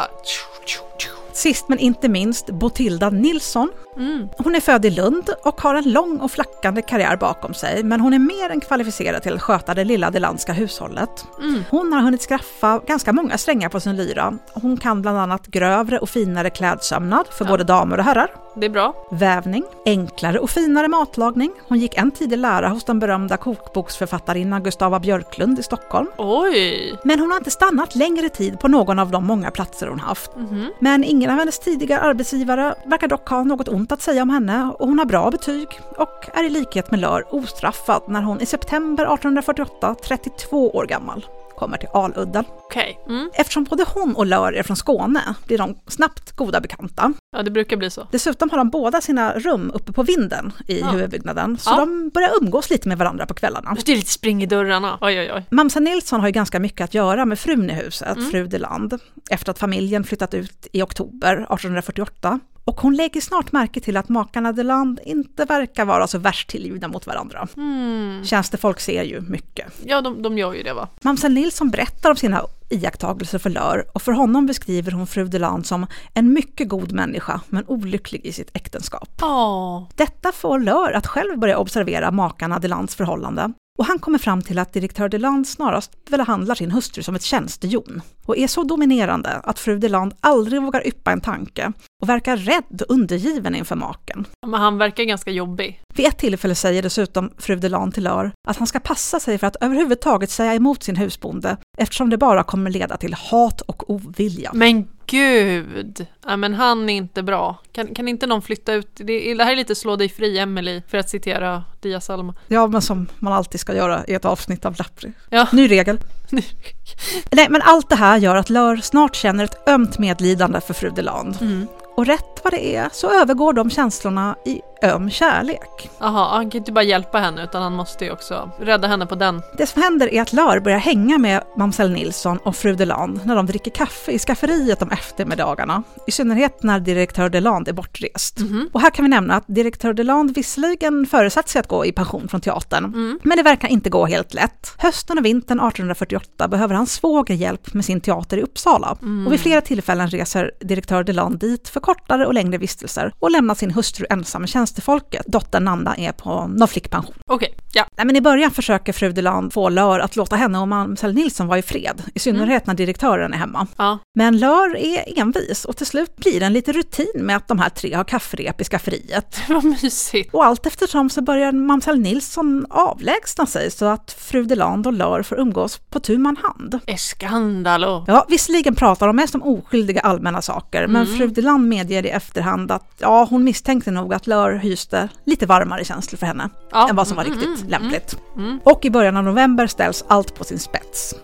[1.38, 3.70] Sist men inte minst Botilda Nilsson.
[3.96, 4.28] Mm.
[4.38, 8.00] Hon är född i Lund och har en lång och flackande karriär bakom sig, men
[8.00, 11.10] hon är mer än kvalificerad till att sköta det lilla delandska hushållet.
[11.42, 11.64] Mm.
[11.70, 14.38] Hon har hunnit skaffa ganska många strängar på sin lyra.
[14.54, 17.50] Hon kan bland annat grövre och finare klädsömnad för Ja.
[17.50, 18.94] både damer och herrar, Det är bra.
[19.10, 21.52] vävning, enklare och finare matlagning.
[21.68, 26.06] Hon gick en tid i lära hos den berömda kokboksförfattarinnan Gustava Björklund i Stockholm.
[26.18, 26.98] Oj!
[27.04, 30.36] Men hon har inte stannat längre tid på någon av de många platser hon haft.
[30.36, 30.72] Mhm.
[30.80, 34.72] Men ingen av hennes tidigare arbetsgivare verkar dock ha något ont att säga om henne.
[34.78, 38.46] Och hon har bra betyg och är i likhet med Lör ostraffad när hon i
[38.46, 41.26] september 1848, 32 år gammal,
[41.58, 42.44] kommer till Aludden.
[42.64, 42.98] Okej.
[43.08, 43.30] Mm.
[43.34, 47.12] Eftersom både hon och Lör är från Skåne blir de snabbt goda bekanta.
[47.36, 48.06] Ja, det brukar bli så.
[48.10, 50.86] Dessutom har de båda sina rum uppe på vinden i Ja.
[50.86, 51.76] huvudbyggnaden, så Ja.
[51.76, 53.76] de börjar umgås lite med varandra på kvällarna.
[53.86, 54.98] Det är lite spring i dörrarna.
[55.00, 55.44] Oj, oj, oj.
[55.50, 58.30] Mamsen Nilsson har ju ganska mycket att göra med frun i huset, Mm.
[58.30, 58.98] fru Deland,
[59.30, 62.40] efter att familjen flyttat ut i oktober 1848.
[62.68, 66.88] Och hon lägger snart märke till att makarna Deland inte verkar vara så värst tillgivna
[66.88, 67.48] mot varandra.
[67.56, 68.24] Mm.
[68.24, 69.72] Tjänstefolk ser ju mycket.
[69.84, 70.88] Ja, de, de gör ju det va?
[71.00, 75.66] Mamsen Nilsson berättar om sina iakttagelser för Lör och för honom beskriver hon fru Deland
[75.66, 79.08] som en mycket god människa men olycklig i sitt äktenskap.
[79.20, 79.86] Ja.
[79.94, 84.58] Detta får Lör att själv börja observera makarna Delands förhållande och han kommer fram till
[84.58, 89.58] att direktör Deland snarast behandlar sin hustru som ett tjänstehjon och är så dominerande att
[89.58, 94.24] fru Deland aldrig vågar yppa en tanke och verkar rädd och undergiven inför maken.
[94.46, 95.82] Men han verkar ganska jobbig.
[95.94, 99.46] Vid ett tillfälle säger dessutom fru Deland till Lör att han ska passa sig för
[99.46, 104.50] att överhuvudtaget säga emot sin husbonde eftersom det bara kommer leda till hat och ovilja.
[104.54, 106.06] Men gud!
[106.26, 107.56] Ja, men han är inte bra.
[107.72, 108.88] Kan, kan inte någon flytta ut?
[108.94, 112.34] Det, det här är lite slå dig fri Emily för att citera Dia Salma.
[112.48, 115.12] Ja, men som man alltid ska göra i ett avsnitt av Lappri.
[115.30, 115.46] Ja.
[115.52, 115.98] Ny regel.
[117.30, 120.90] Nej, men allt det här gör att Lör snart känner ett ömt medlidande för fru
[120.90, 121.36] Deland.
[121.40, 121.66] Mm.
[121.96, 125.90] Och rätt vad det är så övergår de känslorna i öm kärlek.
[125.98, 129.14] Jaha, han kan inte bara hjälpa henne utan han måste ju också rädda henne på
[129.14, 129.42] den.
[129.58, 133.36] Det som händer är att Lör börjar hänga med mamsell Nilsson och fru Deland när
[133.36, 135.82] de dricker kaffe i skafferiet om eftermiddagarna.
[136.06, 138.38] I synnerhet när direktör Deland är bortrest.
[138.38, 138.68] Mhm.
[138.72, 142.28] Och här kan vi nämna att direktör Deland visserligen föresatt sig att gå i pension
[142.28, 143.18] från teatern, Mm.
[143.22, 144.74] men det verkar inte gå helt lätt.
[144.78, 148.96] Hösten och vintern 1848 behöver han svåger hjälp med sin teater i Uppsala.
[149.02, 149.26] Mm.
[149.26, 153.54] Och vid flera tillfällen reser direktör Deland dit för kortare och längre vistelser och lämnar
[153.54, 155.26] sin hustru ensam med tjänstefolket.
[155.26, 157.14] Dottern Nanda är på någon flickpension.
[157.26, 157.84] Okej, ja.
[157.96, 161.46] Nej, men I början försöker fru Deland få Lör att låta henne och mamsell Nilsson
[161.46, 163.66] vara i fred, i synnerhet när direktören är hemma.
[163.76, 163.98] ja.
[164.14, 167.58] Men Lör är envis och till slut blir det en liten rutin med att de
[167.58, 169.36] här tre har kafferep i skafferiet.
[169.48, 170.34] Vad mysigt.
[170.34, 175.22] Och allt eftersom så börjar mamsell Nilsson avlägsna sig så att fru Deland och Lör
[175.22, 176.78] får umgås på tu man hand.
[176.86, 178.04] Eskandalo.
[178.06, 181.18] Ja, visserligen pratar de mest om oskyldiga allmänna saker, men Mm.
[181.18, 185.84] fru Deland medger i efterhand att ja, hon misstänkte nog att Lör hyste lite varmare
[185.84, 186.88] känslor för henne Ja.
[186.88, 188.16] än vad som var Mm, riktigt mm, lämpligt.
[188.36, 188.60] Mm.
[188.64, 191.14] Och i början av november ställs allt på sin spets.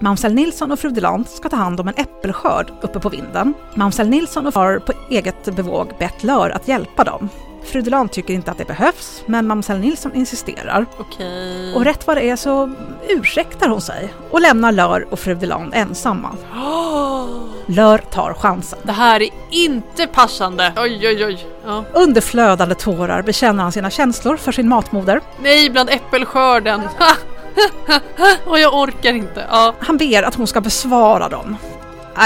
[0.00, 3.54] Mamsell Nilsson och fru Deland ska ta hand om en äppelskörd uppe på vinden.
[3.74, 7.28] Mamsell Nilsson har på eget bevåg bett Lör att hjälpa dem.
[7.64, 10.86] Fru Deland tycker inte att det behövs, men mamsell Nilsson insisterar.
[10.98, 11.74] Okej.
[11.74, 12.70] Och rätt vad det är så
[13.08, 16.30] ursäktar hon sig och lämnar Lör och fru Deland ensamma.
[16.54, 17.28] Åh,
[17.70, 18.78] Lör tar chansen.
[18.82, 20.72] det här är inte passande.
[20.76, 21.46] Oj, oj, oj.
[21.66, 21.84] Ja.
[21.92, 25.20] Under flödande tårar bekänner han sina känslor för sin matmoder.
[25.42, 26.80] Nej, bland äppelskörden.
[28.46, 29.46] Och jag orkar inte.
[29.50, 29.74] Ja.
[29.80, 31.56] Han ber att hon ska besvara dem.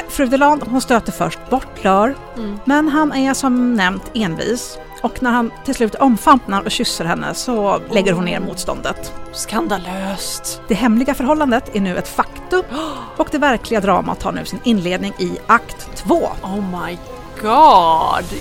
[0.09, 2.59] Fru Deland hon stöter först bort Lör, Mm.
[2.64, 4.78] men han är som nämnt envis.
[5.04, 9.12] Och när han till slut omfamnar och kysser henne så lägger hon ner motståndet.
[9.32, 10.60] Skandalöst.
[10.68, 12.62] Det hemliga förhållandet är nu ett faktum
[13.16, 16.14] och det verkliga dramat tar nu sin inledning i akt 2.
[16.42, 16.98] Oh my
[17.42, 18.40] god.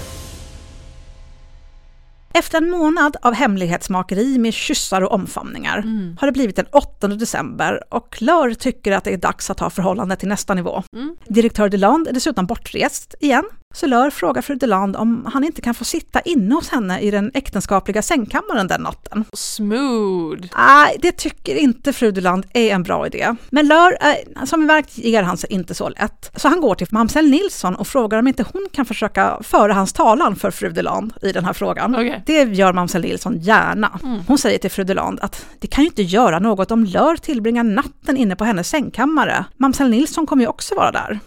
[2.33, 6.17] Efter en månad av hemlighetsmakeri med kyssar och omfamningar Mm.
[6.19, 9.69] har det blivit den 8 december och Lör tycker att det är dags att ta
[9.69, 10.83] förhållandet till nästa nivå.
[10.95, 11.15] Mm.
[11.27, 13.43] Direktör Deland är dessutom bortrest igen,
[13.73, 17.11] så Lör frågar fru Deland om han inte kan få sitta inne hos henne i
[17.11, 19.25] den äktenskapliga sängkammaren den natten.
[19.33, 20.41] Smooth.
[20.57, 23.35] Nej, det tycker inte fru Deland är en bra idé.
[23.49, 26.31] Men Lör, eh, som märkt, ger han sig inte så lätt.
[26.35, 29.93] Så han går till mamsell Nilsson och frågar om inte hon kan försöka föra hans
[29.93, 31.95] talan för fru Deland i den här frågan.
[31.95, 32.23] Okej.
[32.25, 33.99] Det gör mamsell Nilsson gärna.
[34.03, 34.19] Mm.
[34.27, 37.63] Hon säger till fru Deland att det kan ju inte göra något om Lör tillbringar
[37.63, 39.45] natten inne på hennes sängkammare.
[39.57, 41.19] Mamsell Nilsson kommer ju också vara där.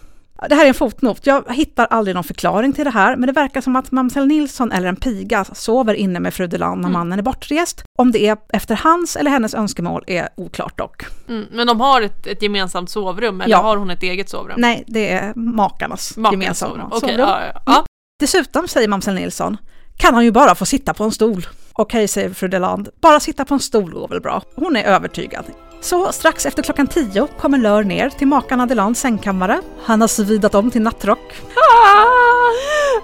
[0.49, 1.25] Det här är en fotnot.
[1.27, 4.71] Jag hittar aldrig någon förklaring till det här, men det verkar som att mamsell Nilsson
[4.71, 6.99] eller en piga sover inne med fru Deland när Mm.
[6.99, 7.83] mannen är bortrest.
[7.99, 11.05] Om det är efter hans eller hennes önskemål är oklart dock.
[11.29, 11.45] Mm.
[11.51, 13.61] Men de har ett, ett gemensamt sovrum eller Ja.
[13.61, 14.55] har hon ett eget sovrum?
[14.61, 16.89] Nej, det är makarnas Makarnas gemensamma sovrum.
[16.91, 17.03] sovrum.
[17.09, 17.85] Okej, ja, ja, ja.
[18.19, 19.57] Dessutom, säger mamsell Nilsson,
[19.97, 21.47] kan han ju bara få sitta på en stol.
[21.73, 24.41] Okej, säger fru Deland, bara sitta på en stol går väl bra.
[24.55, 25.45] Hon är övertygad.
[25.81, 29.61] Så strax efter klockan tio kommer Lör ner till makarna Delands sängkammare.
[29.83, 31.33] Han har svidat om till nattrock.
[31.55, 32.03] Ah!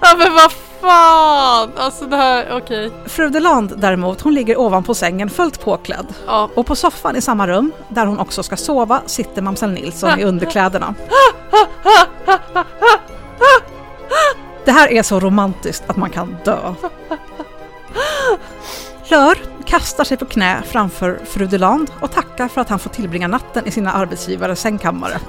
[0.00, 1.70] Ja men vad fan!
[1.76, 2.90] Alltså det här, okej.
[3.06, 6.06] Fru Deland däremot, hon ligger ovanpå sängen fullt påklädd.
[6.26, 6.50] Ja.
[6.54, 10.24] Och på soffan i samma rum, där hon också ska sova, sitter mamsell Nilsson i
[10.30, 10.94] underkläderna.
[14.64, 16.74] Det här är så romantiskt att man kan dö.
[19.10, 23.28] Lör kastar sig på knä framför fru Deland och tackar för att han får tillbringa
[23.28, 25.20] natten i sina arbetsgivares sängkammare.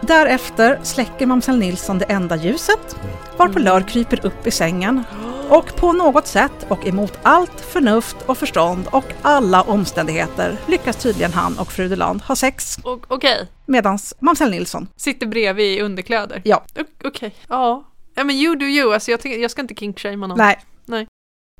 [0.00, 2.96] Därefter släcker mamsell Nilsson det enda ljuset,
[3.36, 5.04] varpå Lör kryper upp i sängen
[5.50, 11.32] och på något sätt och emot allt förnuft och förstånd och alla omständigheter lyckas tydligen
[11.32, 12.78] han och fru Deland ha sex
[13.08, 16.42] Okej, medans mamsell Nilsson, sitter bredvid i underkläder.
[16.44, 16.64] ja,
[17.04, 17.84] Okej, ja.
[18.18, 20.38] Ja men you do you, alltså jag, tänker, jag ska inte kinkshamea någon.
[20.38, 20.58] nej.
[20.86, 21.06] Nej.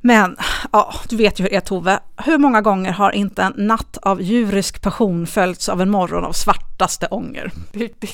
[0.03, 0.37] Men,
[0.73, 1.99] ja, du vet ju hur det är Tove.
[2.25, 6.33] Hur många gånger har inte en natt av djurisk passion följts av en morgon av
[6.33, 7.51] svartaste ånger?
[7.73, 8.09] Det, det,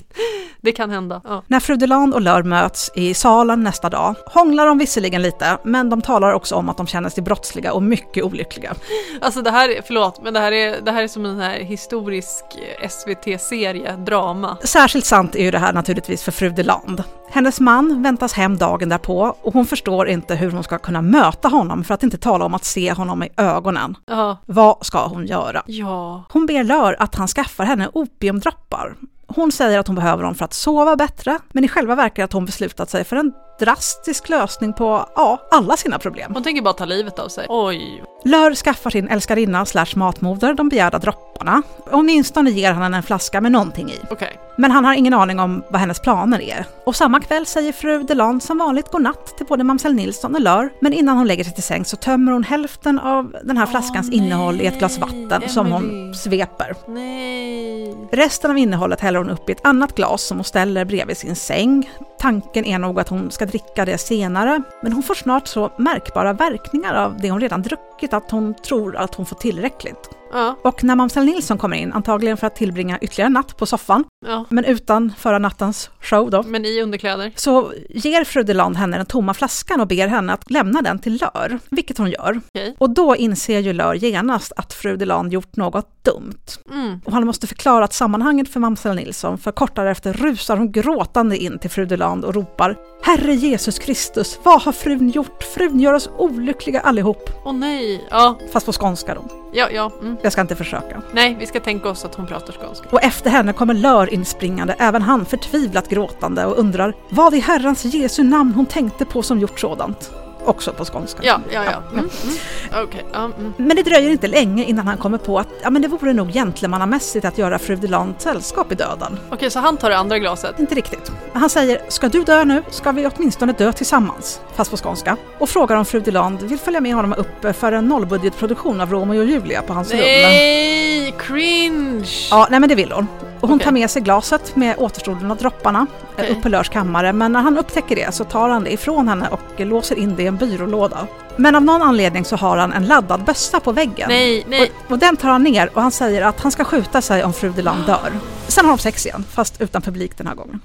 [0.61, 1.21] det kan hända.
[1.25, 1.43] Ja.
[1.47, 5.91] När fru Deland och Lör möts i salen nästa dag hånglar de visserligen lite, men
[5.91, 8.75] de talar också om att de känner sig brottsliga och mycket olyckliga.
[9.21, 11.59] Alltså det här, är- förlåt, men det här är, det här är som en här
[11.61, 12.45] historisk
[12.81, 14.57] eh, SVT-serie, drama.
[14.65, 17.03] Särskilt sant är ju det här naturligtvis för fru Deland.
[17.29, 21.49] Hennes man väntas hem dagen därpå och hon förstår inte hur hon ska kunna möta
[21.49, 23.97] honom för att inte tala om att se honom i ögonen.
[24.07, 24.37] Ja.
[24.47, 25.63] Vad ska hon göra?
[25.67, 26.25] Ja.
[26.33, 28.97] Hon ber Lör att han skaffar henne opiumdroppar.
[29.27, 32.33] Hon säger att hon behöver dem för att sova bättre, men i själva verket att
[32.33, 36.35] hon beslutat sig för en drastisk lösning på, ja, alla sina problem.
[36.35, 37.47] Hon tänker bara ta livet av sig.
[37.49, 38.05] Oj.
[38.25, 41.63] Lör skaffar sin älskarinna slash matmoder de begärda dropparna.
[41.91, 43.99] Åtminstone ger han henne en flaska med någonting i.
[44.11, 44.39] Okej.
[44.57, 46.67] Men han har ingen aning om vad hennes planer är.
[46.85, 50.71] Och samma kväll säger fru Deland som vanligt godnatt till både mamsell Nilsson och Lör.
[50.81, 54.09] Men innan hon lägger sig till säng så tömmer hon hälften av den här flaskans
[54.09, 56.15] nej, innehåll i ett glas vatten som hon Emily.
[56.15, 56.75] sveper.
[56.89, 57.95] Nej.
[58.13, 61.37] Resten av innehållet häller hon upp i ett annat glas som hon ställer bredvid sin
[61.37, 61.91] säng.
[62.19, 66.33] Tanken är nog att hon ska dricka det senare, men hon får snart så märkbara
[66.33, 70.11] verkningar av det hon redan druckit att hon tror att hon får tillräckligt.
[70.35, 70.57] Ja.
[70.63, 74.05] Och när mamsell Nilsson kommer in, antagligen för att tillbringa ytterligare en natt på soffan,
[74.27, 74.45] Ja.
[74.49, 77.33] men utan förra nattens show då, Men i underkläder.
[77.37, 81.21] så ger fru Deland henne den tomma flaskan och ber henne att lämna den till
[81.21, 82.41] Lör, vilket hon gör.
[82.55, 82.75] Okej.
[82.79, 86.39] Och då inser ju Lör genast att fru Deland gjort något dumt.
[86.71, 87.01] Mm.
[87.05, 91.59] Och han måste förklara sammanhanget för mamsell Nilsson, för kort därefter rusar hon gråtande in
[91.59, 95.43] till fru Deland och ropar Herre Jesus Kristus, vad har frun gjort?
[95.43, 97.31] Frun gör oss olyckliga allihop.
[97.45, 98.05] Åh nej.
[98.11, 98.39] Ja.
[98.53, 99.25] Fast på skånska då.
[99.53, 99.91] Ja, ja.
[100.01, 100.17] Mm.
[100.25, 101.03] Jag ska inte försöka.
[101.13, 102.89] Nej, vi ska tänka oss att hon pratar skånska.
[102.91, 107.85] Och efter henne kommer Lör inspringande, även han förtvivlat gråtande och undrar vad i Herrans
[107.85, 110.11] Jesu namn hon tänkte på som gjort sådant.
[110.45, 111.23] Också på skånska.
[111.23, 111.83] Ja, ja, ja.
[111.93, 111.99] Mm.
[111.99, 112.85] Mm.
[112.85, 113.05] Okej.
[113.13, 113.53] Ja, mm.
[113.57, 116.33] Men det dröjer inte länge innan han kommer på att ja, men det vore nog
[116.33, 119.19] gentlemannamässigt att göra fru Deland sällskap i döden.
[119.31, 120.59] Okej, så han tar det andra glaset.
[120.61, 121.13] Inte riktigt.
[121.33, 125.17] Han säger, ska du dö nu ska vi åtminstone dö tillsammans, fast på skånska.
[125.39, 129.19] Och frågar om fru Deland vill följa med honom upp för en nollbudgetproduktion av Romeo
[129.19, 130.01] och Julia på hans rum.
[130.01, 132.29] Nej, cringe!
[132.31, 133.07] Ja, nej men det vill hon.
[133.45, 133.65] Och hon Okej.
[133.65, 136.31] tar med sig glaset med återstoden av dropparna eh, Okej.
[136.31, 139.29] upp på Lörs kammare, men när han upptäcker det så tar han det ifrån henne
[139.29, 141.07] och låser in det i en byrålåda.
[141.37, 144.09] Men av någon anledning så har han en laddad bössa på väggen.
[144.09, 144.73] Nej, nej.
[144.87, 147.33] Och, och den tar han ner och han säger att han ska skjuta sig om
[147.33, 148.13] fru Deland dör.
[148.49, 150.61] Sen har de sex igen, fast utan publik den här gången.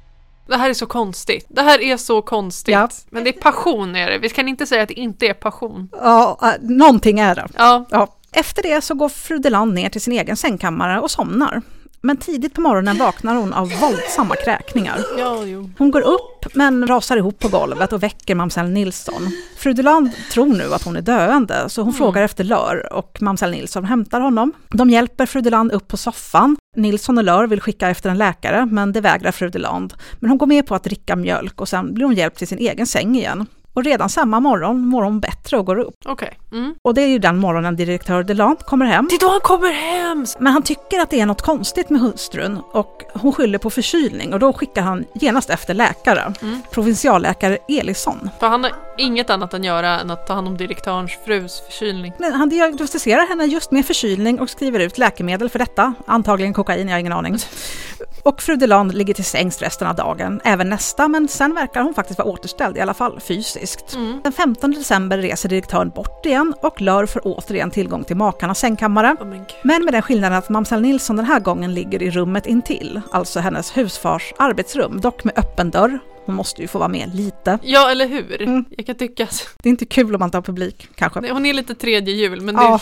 [0.47, 1.45] Det här är så konstigt.
[1.49, 2.73] Det här är så konstigt.
[2.73, 2.89] Ja.
[3.09, 4.17] Men det är passion är det.
[4.17, 5.89] Vi kan inte säga att det inte är passion.
[5.91, 7.47] Ja, äh, någonting är det.
[7.57, 8.15] Ja, Ja.
[8.31, 11.61] Efter det så går fru Deland ner till sin egen sängkammare och somnar.
[12.01, 14.99] Men tidigt på morgonen vaknar hon av våldsamma kräkningar.
[15.77, 19.31] Hon går upp men rasar ihop på golvet och väcker mamsell Nilsson.
[19.57, 23.51] Fru Deland tror nu att hon är döende så hon frågar efter Lör och mamsell
[23.51, 24.53] Nilsson hämtar honom.
[24.69, 26.57] De hjälper fru Deland upp på soffan.
[26.75, 29.93] Nilsson och Lör vill skicka efter en läkare men det vägrar fru Deland.
[30.19, 32.57] Men hon går med på att dricka mjölk och sen blir hon hjälpt till sin
[32.57, 33.45] egen säng igen.
[33.79, 35.95] Och redan samma morgon mår hon bättre och går upp.
[36.05, 36.39] Okej.
[36.51, 36.75] Mm.
[36.81, 39.07] Och det är ju den morgonen direktör Deland kommer hem.
[39.09, 40.25] Det är då han kommer hem!
[40.39, 44.33] Men han tycker att det är något konstigt med hustrun och hon skyller på förkylning
[44.33, 46.33] och då skickar han genast efter läkare.
[46.41, 46.61] Mm.
[46.71, 48.29] Provinsialläkare Elisson.
[48.39, 52.13] För han har inget annat att göra än att ta hand om direktörens frus förkylning.
[52.17, 55.93] Men han diagnostiserar henne just med förkylning och skriver ut läkemedel för detta.
[56.07, 57.37] Antagligen kokain, jag har ingen aning.
[58.23, 61.93] Och fru Deland ligger till sängs resten av dagen, även nästa, men sen verkar hon
[61.93, 63.68] faktiskt vara återställd, i alla fall fysiskt.
[63.95, 64.21] Mm.
[64.23, 69.15] Den 15 december reser direktören bort igen och Lör får återigen tillgång till makarnas sängkammare.
[69.19, 69.41] Oh.
[69.63, 73.39] Men med den skillnaden att mamsell Nilsson den här gången ligger i rummet intill, alltså
[73.39, 75.99] hennes husfars arbetsrum, dock med öppen dörr.
[76.29, 77.59] Hon måste ju få vara med lite.
[77.63, 78.41] Ja, eller hur?
[78.41, 78.65] Mm.
[78.77, 79.27] Jag kan tycka
[79.63, 81.21] Det är inte kul om man inte har publik, kanske.
[81.21, 82.79] Nej, hon är lite tredje jul, men Ja,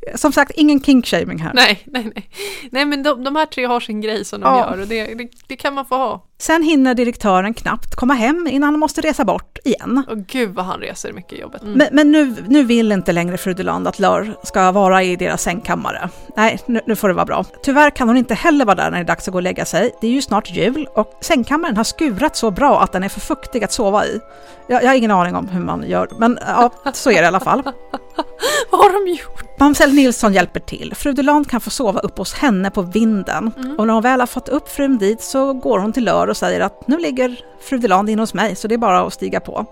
[0.00, 1.52] det, som sagt, ingen kinkshaming här.
[1.54, 2.30] nej, nej, nej.
[2.70, 4.70] Nej, men de, de här tre har sin grej som de Ja.
[4.70, 6.22] gör och det, det, det kan man få ha.
[6.38, 10.04] Sen hinner direktören knappt komma hem innan han måste resa bort igen.
[10.10, 11.62] Och gud vad han reser mycket i jobbet.
[11.62, 11.74] Mm.
[11.78, 15.42] Men, men nu, nu vill inte längre fru Deland att Lör ska vara i deras
[15.42, 16.08] sängkammare.
[16.36, 17.44] Nej, nu, nu får det vara bra.
[17.62, 19.64] Tyvärr kan hon inte heller vara där när det är dags att gå och lägga
[19.64, 19.90] sig.
[20.00, 23.20] Det är ju snart jul och sängkammaren har skurat så bra att den är för
[23.20, 24.20] fuktig att sova i.
[24.66, 27.26] Jag, jag har ingen aning om hur man gör, men ja, så är det i
[27.26, 27.62] alla fall.
[28.70, 29.58] Vad har de gjort?
[29.58, 30.94] Mamsell Nilsson hjälper till.
[30.94, 33.52] Fru Deland kan få sova upp hos henne på vinden.
[33.56, 33.78] Mm.
[33.78, 36.36] Och när hon väl har fått upp frun dit så går hon till Lör och
[36.36, 39.40] säger att nu ligger fru Deland in hos mig så det är bara att stiga
[39.40, 39.66] på.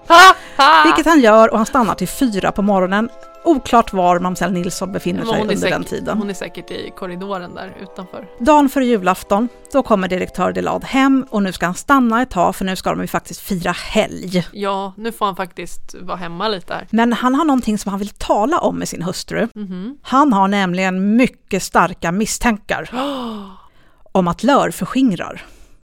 [0.85, 3.09] Vilket han gör och han stannar till fyra på morgonen.
[3.45, 6.19] Oklart var mamsell Nilsson befinner sig under den säkert, tiden.
[6.19, 8.29] hon är säkert i korridoren där utanför.
[8.39, 12.57] Dagen före julafton, då kommer direktör Delad hem och nu ska han stanna ett tag
[12.57, 14.47] för nu ska de ju faktiskt fira helg.
[14.53, 16.87] Ja, nu får han faktiskt vara hemma lite här.
[16.91, 19.49] Men han har någonting som han vill tala om med sin hustru.
[19.55, 19.99] Mhm.
[20.03, 22.91] Han har nämligen mycket starka misstankar
[24.13, 25.43] om att Lör förskingrar.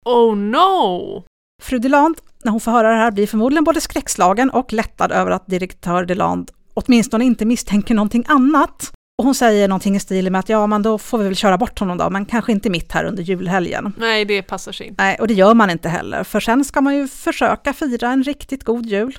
[0.05, 1.23] Oh no!
[1.63, 5.31] Fru Deland, när hon får höra det här, blir förmodligen både skräckslagen och lättad över
[5.31, 8.93] att direktör Deland åtminstone inte misstänker någonting annat.
[9.19, 11.59] Och hon säger någonting i stil med att ja, men då får vi väl köra
[11.59, 13.93] bort honom då, men kanske inte mitt här under julhelgen.
[13.99, 15.03] Nej, det passar sig inte.
[15.03, 18.23] Nej, och det gör man inte heller, för sen ska man ju försöka fira en
[18.23, 19.19] riktigt god jul.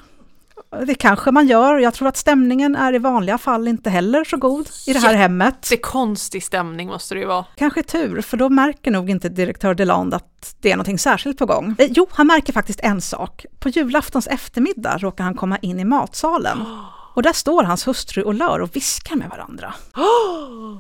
[0.88, 4.38] Det kanske man gör, jag tror att stämningen är i vanliga fall inte heller så
[4.38, 5.68] god i det här hemmet.
[5.70, 7.46] Det är konstig stämning måste det ju vara.
[7.56, 11.46] Kanske tur, för då märker nog inte direktör Deland att det är någonting särskilt på
[11.46, 11.76] gång.
[11.78, 13.46] Eh, jo, han märker faktiskt en sak.
[13.60, 16.58] På julaftons eftermiddag råkar han komma in i matsalen.
[17.16, 19.74] Och där står hans hustru och Lör och viskar med varandra.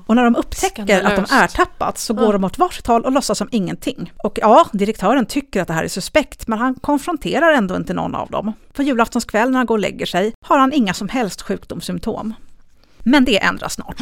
[0.05, 3.37] Och när de upptäcker att de tappat så går de åt varsitt håll och låtsas
[3.37, 4.13] som ingenting.
[4.23, 8.15] Och ja, direktören tycker att det här är suspekt, men han konfronterar ändå inte någon
[8.15, 8.53] av dem.
[8.73, 12.33] På julaftons kväll när han går och lägger sig har han inga som helst sjukdomssymptom.
[12.99, 13.97] Men det ändras snart.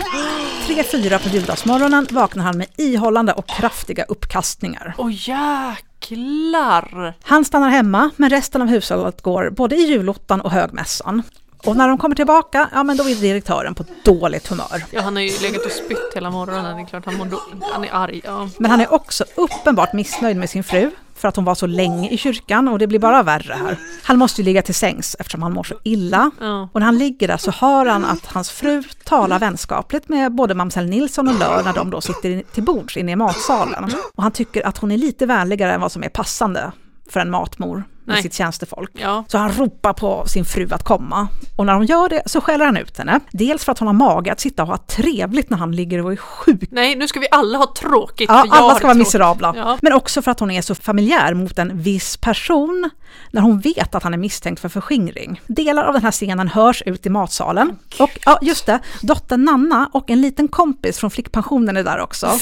[0.67, 4.93] Tre, fyra på juldagsmorgonen vaknar han med ihållande och kraftiga uppkastningar.
[4.97, 7.13] Åh jäklar!
[7.23, 11.23] Han stannar hemma, men resten av hushållet går både i julottan och högmässan.
[11.65, 14.84] Och när de kommer tillbaka, ja men då är direktören på dåligt humör.
[14.91, 16.76] Ja, han har ju legat och spytt hela morgonen.
[16.76, 17.41] Det är klart han, mår då,
[17.74, 18.21] han är arg.
[18.24, 18.50] Ja.
[18.58, 22.10] Men han är också uppenbart missnöjd med sin fru för att hon var så länge
[22.10, 23.78] i kyrkan och det blir bara värre här.
[24.04, 26.32] Han måste ju ligga till sängs eftersom han mår så illa.
[26.39, 26.69] Ja.
[26.74, 30.54] Och när han ligger där så hör han att hans fru talar vänskapligt med både
[30.56, 33.91] mamsell Nilsson och Lör när de då sitter in- till bords inne i matsalen.
[34.15, 36.71] Och han tycker att hon är lite vänligare än vad som är passande
[37.10, 38.23] för en matmor med Nej.
[38.23, 38.91] sitt tjänstefolk.
[38.93, 39.23] ja.
[39.27, 41.27] Så han ropar på sin fru att komma.
[41.55, 43.19] Och när de gör det så skäller han ut henne.
[43.31, 46.11] Dels för att hon har mage att sitta och ha trevligt när han ligger och
[46.11, 46.69] är sjuk.
[46.71, 48.29] Nej, nu ska vi alla ha tråkigt.
[48.29, 49.53] Ja, alla ska vara miserabla.
[49.55, 49.77] Ja.
[49.81, 52.89] Men också för att hon är så familjär mot en viss person
[53.31, 55.41] när hon vet att han är misstänkt för förskingring.
[55.47, 57.77] Delar av den här scenen hörs ut i matsalen.
[57.99, 62.27] Och ja, just det, dottern Nanna och en liten kompis från flickpensionen är där också.
[62.27, 62.37] Ah!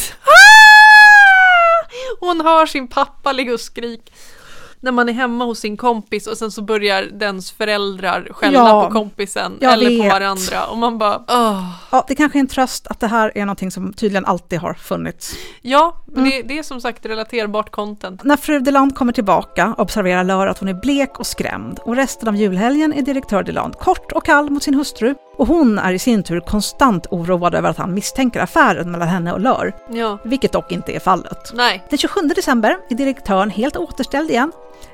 [2.20, 4.12] Hon hör sin pappa ligga och skrika.
[4.82, 8.86] När man är hemma hos sin kompis och sen så börjar dens föräldrar skälla Ja,
[8.86, 10.14] på kompisen eller på vet.
[10.14, 11.64] varandra och man bara åh.
[11.92, 14.74] Ja, det kanske är en tröst att det här är någonting som tydligen alltid har
[14.74, 15.34] funnits.
[15.62, 16.24] Ja, Mm.
[16.30, 18.24] det, det är som sagt relaterbart content.
[18.24, 22.28] När fru Deland kommer tillbaka observerar Lör att hon är blek och skrämd och resten
[22.30, 26.00] av julhelgen är direktör Deland kort och kall mot sin hustru och hon är i
[26.00, 30.52] sin tur konstant oroad över att han misstänker affären mellan henne och Lör, Ja, vilket
[30.52, 31.52] dock inte är fallet.
[31.54, 31.84] nej.
[31.90, 34.52] Den 27 december är direktören helt återställd igen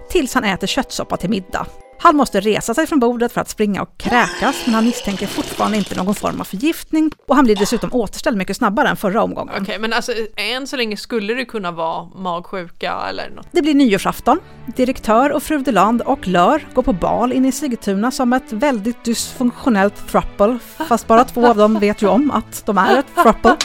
[0.09, 1.67] tills han äter köttsoppa till middag.
[1.99, 5.77] Han måste resa sig från bordet för att springa och kräkas men han misstänker fortfarande
[5.77, 9.55] inte någon form av förgiftning och han blir dessutom återställd mycket snabbare än förra omgången.
[9.61, 13.47] Okej, men alltså än så länge skulle det kunna vara magsjuka eller något.
[13.51, 14.39] Det blir nyårsafton.
[14.75, 19.03] Direktör och fru Deland och Lör går på bal inne i Sigtuna som ett väldigt
[19.03, 20.59] dysfunktionellt thruple.
[20.87, 23.57] Fast bara två av dem vet ju om att de är ett thruple.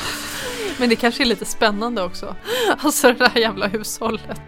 [0.79, 2.37] Men det kanske är lite spännande också.
[2.79, 4.41] Alltså det här jävla hushållet.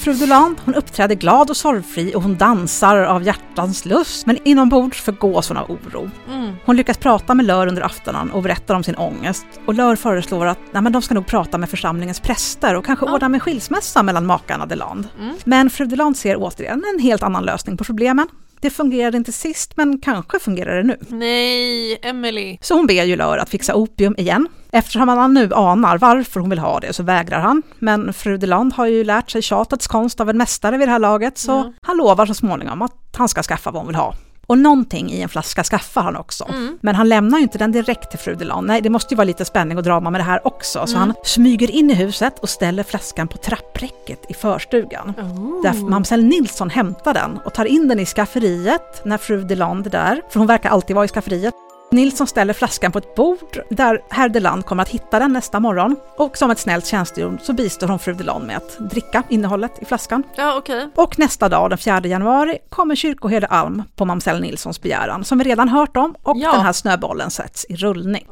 [0.00, 4.26] Fru Deland hon uppträder glad och sorgfri och hon dansar av hjärtans lust.
[4.26, 6.10] Men inombords förgås hon av oro.
[6.28, 6.52] Mm.
[6.64, 9.46] Hon lyckas prata med Lör under aftonen och berättar om sin ångest.
[9.66, 13.06] Och Lör föreslår att nej, men de ska nog prata med församlingens präster och kanske
[13.06, 13.12] Ja.
[13.14, 15.08] ordna med skilsmässa mellan makarna Deland.
[15.20, 15.34] Mm.
[15.44, 18.28] Men fru Deland ser återigen en helt annan lösning på problemen.
[18.60, 20.96] Det fungerade inte sist, men kanske fungerar det nu.
[21.08, 22.58] Nej, Emily.
[22.60, 24.48] Så hon ber ju Lör att fixa opium igen.
[24.72, 27.62] Eftersom han nu anar varför hon vill ha det så vägrar han.
[27.78, 30.98] Men fru Deland har ju lärt sig tjatets konst av en mästare vid det här
[30.98, 31.72] laget så Ja.
[31.82, 34.14] han lovar så småningom att han ska skaffa vad hon vill ha.
[34.46, 36.44] Och någonting i en flaska skaffar han också.
[36.48, 36.78] Mm.
[36.80, 38.66] Men han lämnar ju inte den direkt till fru Deland.
[38.66, 40.86] Nej, det måste ju vara lite spänning och drama med det här också.
[40.86, 41.00] Så Mm.
[41.08, 45.14] han smyger in i huset och ställer flaskan på trappräcket i förstugan.
[45.18, 45.62] Oh.
[45.62, 49.90] Där mamsell Nilsson hämtar den och tar in den i skafferiet när fru Deland är
[49.90, 51.54] där, för hon verkar alltid vara i skafferiet.
[51.92, 55.96] Nilsson ställer flaskan på ett bord där herr Deland kommer att hitta den nästa morgon
[56.16, 59.84] och som ett snällt tjänstehjon så bistår hon fru Deland med att dricka innehållet i
[59.84, 60.22] flaskan.
[60.36, 60.88] Ja, okej.
[60.94, 65.44] Och nästa dag, den 4 januari, kommer kyrkoherde Alm på mamsell Nilssons begäran som vi
[65.44, 66.52] redan hört om och Ja.
[66.52, 68.26] den här snöbollen sätts i rullning.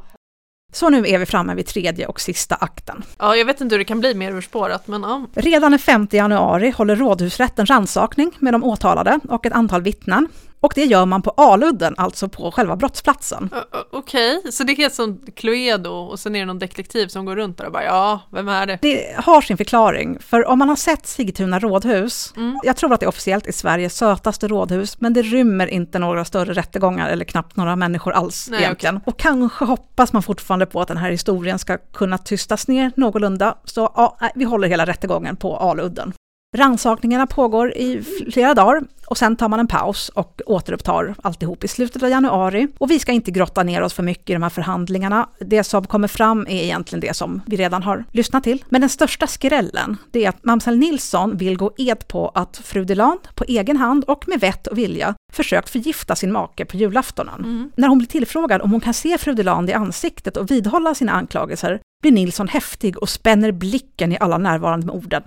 [0.72, 3.02] Så nu är vi framme vid tredje och sista akten.
[3.18, 5.26] Ja, jag vet inte hur det kan bli mer urspårat, men ja.
[5.34, 10.28] Redan den 5 januari håller rådhusrätten rannsakning med de åtalade och ett antal vittnen.
[10.60, 13.50] Och det gör man på Aludden, alltså på själva brottsplatsen.
[13.92, 17.36] Okej, så det är helt som Cluedo och sen är det någon detektiv som går
[17.36, 18.78] runt där och bara ja, vem är det?
[18.82, 23.06] Det har sin förklaring, för om man har sett Sigtuna rådhus, jag tror att det
[23.06, 27.76] officiellt är Sveriges sötaste rådhus, men det rymmer inte några större rättegångar eller knappt några
[27.76, 29.00] människor alls Nej, egentligen.
[29.06, 33.54] Och kanske hoppas man fortfarande på att den här historien ska kunna tystas ner någorlunda,
[33.64, 36.12] så ja, vi håller hela rättegången på Aludden.
[36.58, 38.02] Rannsakningarna pågår i
[38.32, 42.68] flera dagar och sen tar man en paus och återupptar alltihop i slutet av januari.
[42.78, 45.28] Och vi ska inte grotta ner oss för mycket i de här förhandlingarna.
[45.40, 48.64] Det som kommer fram är egentligen det som vi redan har lyssnat till.
[48.68, 52.84] Men den största skrällen, det är att Mamsell Nilsson vill gå ed på att fru
[52.84, 57.72] Deland på egen hand och med vett och vilja försökt förgifta sin make på julaftonen.
[57.76, 61.12] När hon blir tillfrågad om hon kan se fru Deland i ansiktet och vidhålla sina
[61.12, 65.22] anklagelser blir Nilsson häftig och spänner blicken i alla närvarande med orden.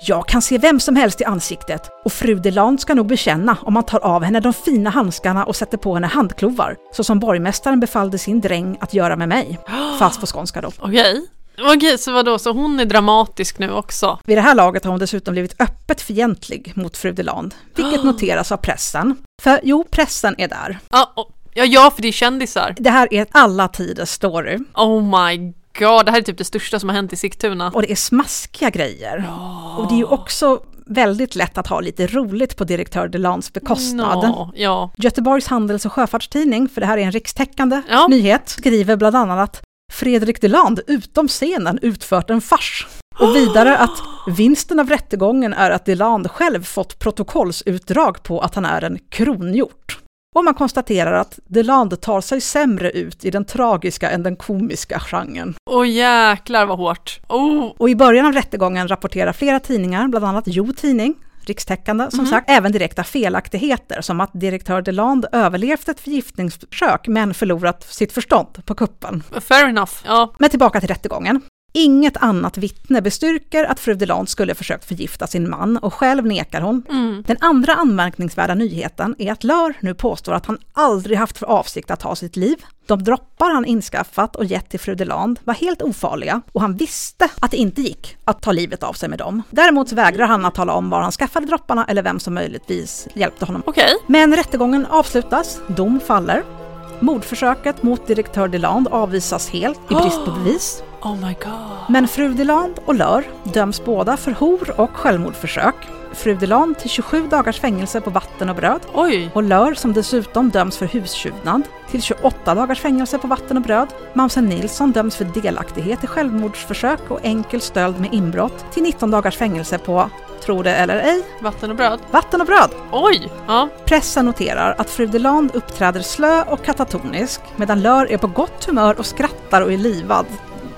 [0.00, 3.74] Jag kan se vem som helst i ansiktet och fru Deland ska nog bekänna om
[3.74, 7.80] man tar av henne de fina handskarna och sätter på henne handklovar, så som borgmästaren
[7.80, 9.58] befallde sin dräng att göra med mig.
[9.98, 10.70] Fast på skånska då.
[10.78, 11.26] Okej.
[11.74, 14.18] Okej, så vadå, så hon är dramatisk nu också?
[14.24, 18.52] Vid det här laget har hon dessutom blivit öppet fientlig mot fru Deland, vilket noteras
[18.52, 19.16] av pressen.
[19.42, 20.78] För jo, pressen är där.
[20.90, 21.12] Ja,
[21.54, 22.74] ja, ja, för det är kändisar.
[22.78, 26.80] Det här är alla tiders story Oh my god, det här är typ det största
[26.80, 27.70] som har hänt i Sigtuna.
[27.74, 29.30] och det är smaskiga grejer.
[29.78, 34.18] Och det är ju också väldigt lätt att ha lite roligt på direktör Delands bekostnad.
[34.28, 34.90] Nå, ja.
[34.96, 38.06] Göteborgs Handels och Sjöfartstidning, för det här är en rikstäckande Ja.
[38.08, 39.62] nyhet, skriver bland annat att
[39.92, 42.86] Fredrik Deland utom scenen utfört en fars.
[43.18, 43.98] Och vidare att
[44.36, 49.98] vinsten av rättegången är att Deland själv fått protokollsutdrag på att han är en kronhjort.
[50.36, 55.00] Och man konstaterar att Deland tar sig sämre ut i den tragiska än den komiska
[55.00, 55.54] genren.
[55.70, 57.20] Åh jäklar vad hårt.
[57.28, 61.14] Oh, Och i början av rättegången rapporterar flera tidningar, bland annat Jo Tidning,
[61.46, 67.82] rikstäckande, som sagt, även direkta felaktigheter, som att direktör Deland överlevt ett förgiftningsförsök men förlorat
[67.82, 69.22] sitt förstånd på kuppen.
[69.40, 69.92] fair enough.
[70.06, 71.40] Ja, Men tillbaka till rättegången.
[71.78, 76.60] Inget annat vittne bestyrker att fru Deland skulle försökt förgifta sin man och själv nekar
[76.60, 76.82] hon.
[77.26, 81.90] Den andra anmärkningsvärda nyheten är att Lör nu påstår att han aldrig haft för avsikt
[81.90, 82.56] att ta sitt liv.
[82.86, 87.28] De droppar han inskaffat och gett till fru Deland var helt ofarliga och han visste
[87.40, 89.42] att det inte gick att ta livet av sig med dem.
[89.50, 93.44] Däremot vägrar han att tala om var han skaffade dropparna eller vem som möjligtvis hjälpte
[93.44, 93.62] honom.
[93.66, 93.94] okej.
[94.06, 96.65] Men rättegången avslutas, dom faller.
[97.00, 100.82] Mordförsöket mot direktör Deland avvisas helt i brist på bevis.
[101.02, 101.88] Oh my god.
[101.88, 105.74] Men fru Deland och Lör döms båda för hor och självmordsförsök.
[106.12, 108.80] Fru Deland till 27 dagars fängelse på vatten och bröd.
[108.94, 109.30] Oj.
[109.34, 113.88] Och Lör som dessutom döms för hustjuvnad till 28 dagars fängelse på vatten och bröd.
[114.14, 119.36] Mamsen Nilsson döms för delaktighet i självmordsförsök och enkel stöld med inbrott till 19 dagars
[119.36, 120.10] fängelse på,
[120.46, 122.00] tro det eller ej, Vatten och bröd.
[122.10, 122.70] vatten och bröd.
[122.92, 123.28] Oj.
[123.46, 123.68] Ja.
[123.84, 128.98] Pressen noterar att fru Deland uppträder slö och katatonisk medan Lör är på gott humör
[128.98, 130.26] och skrattar och är livad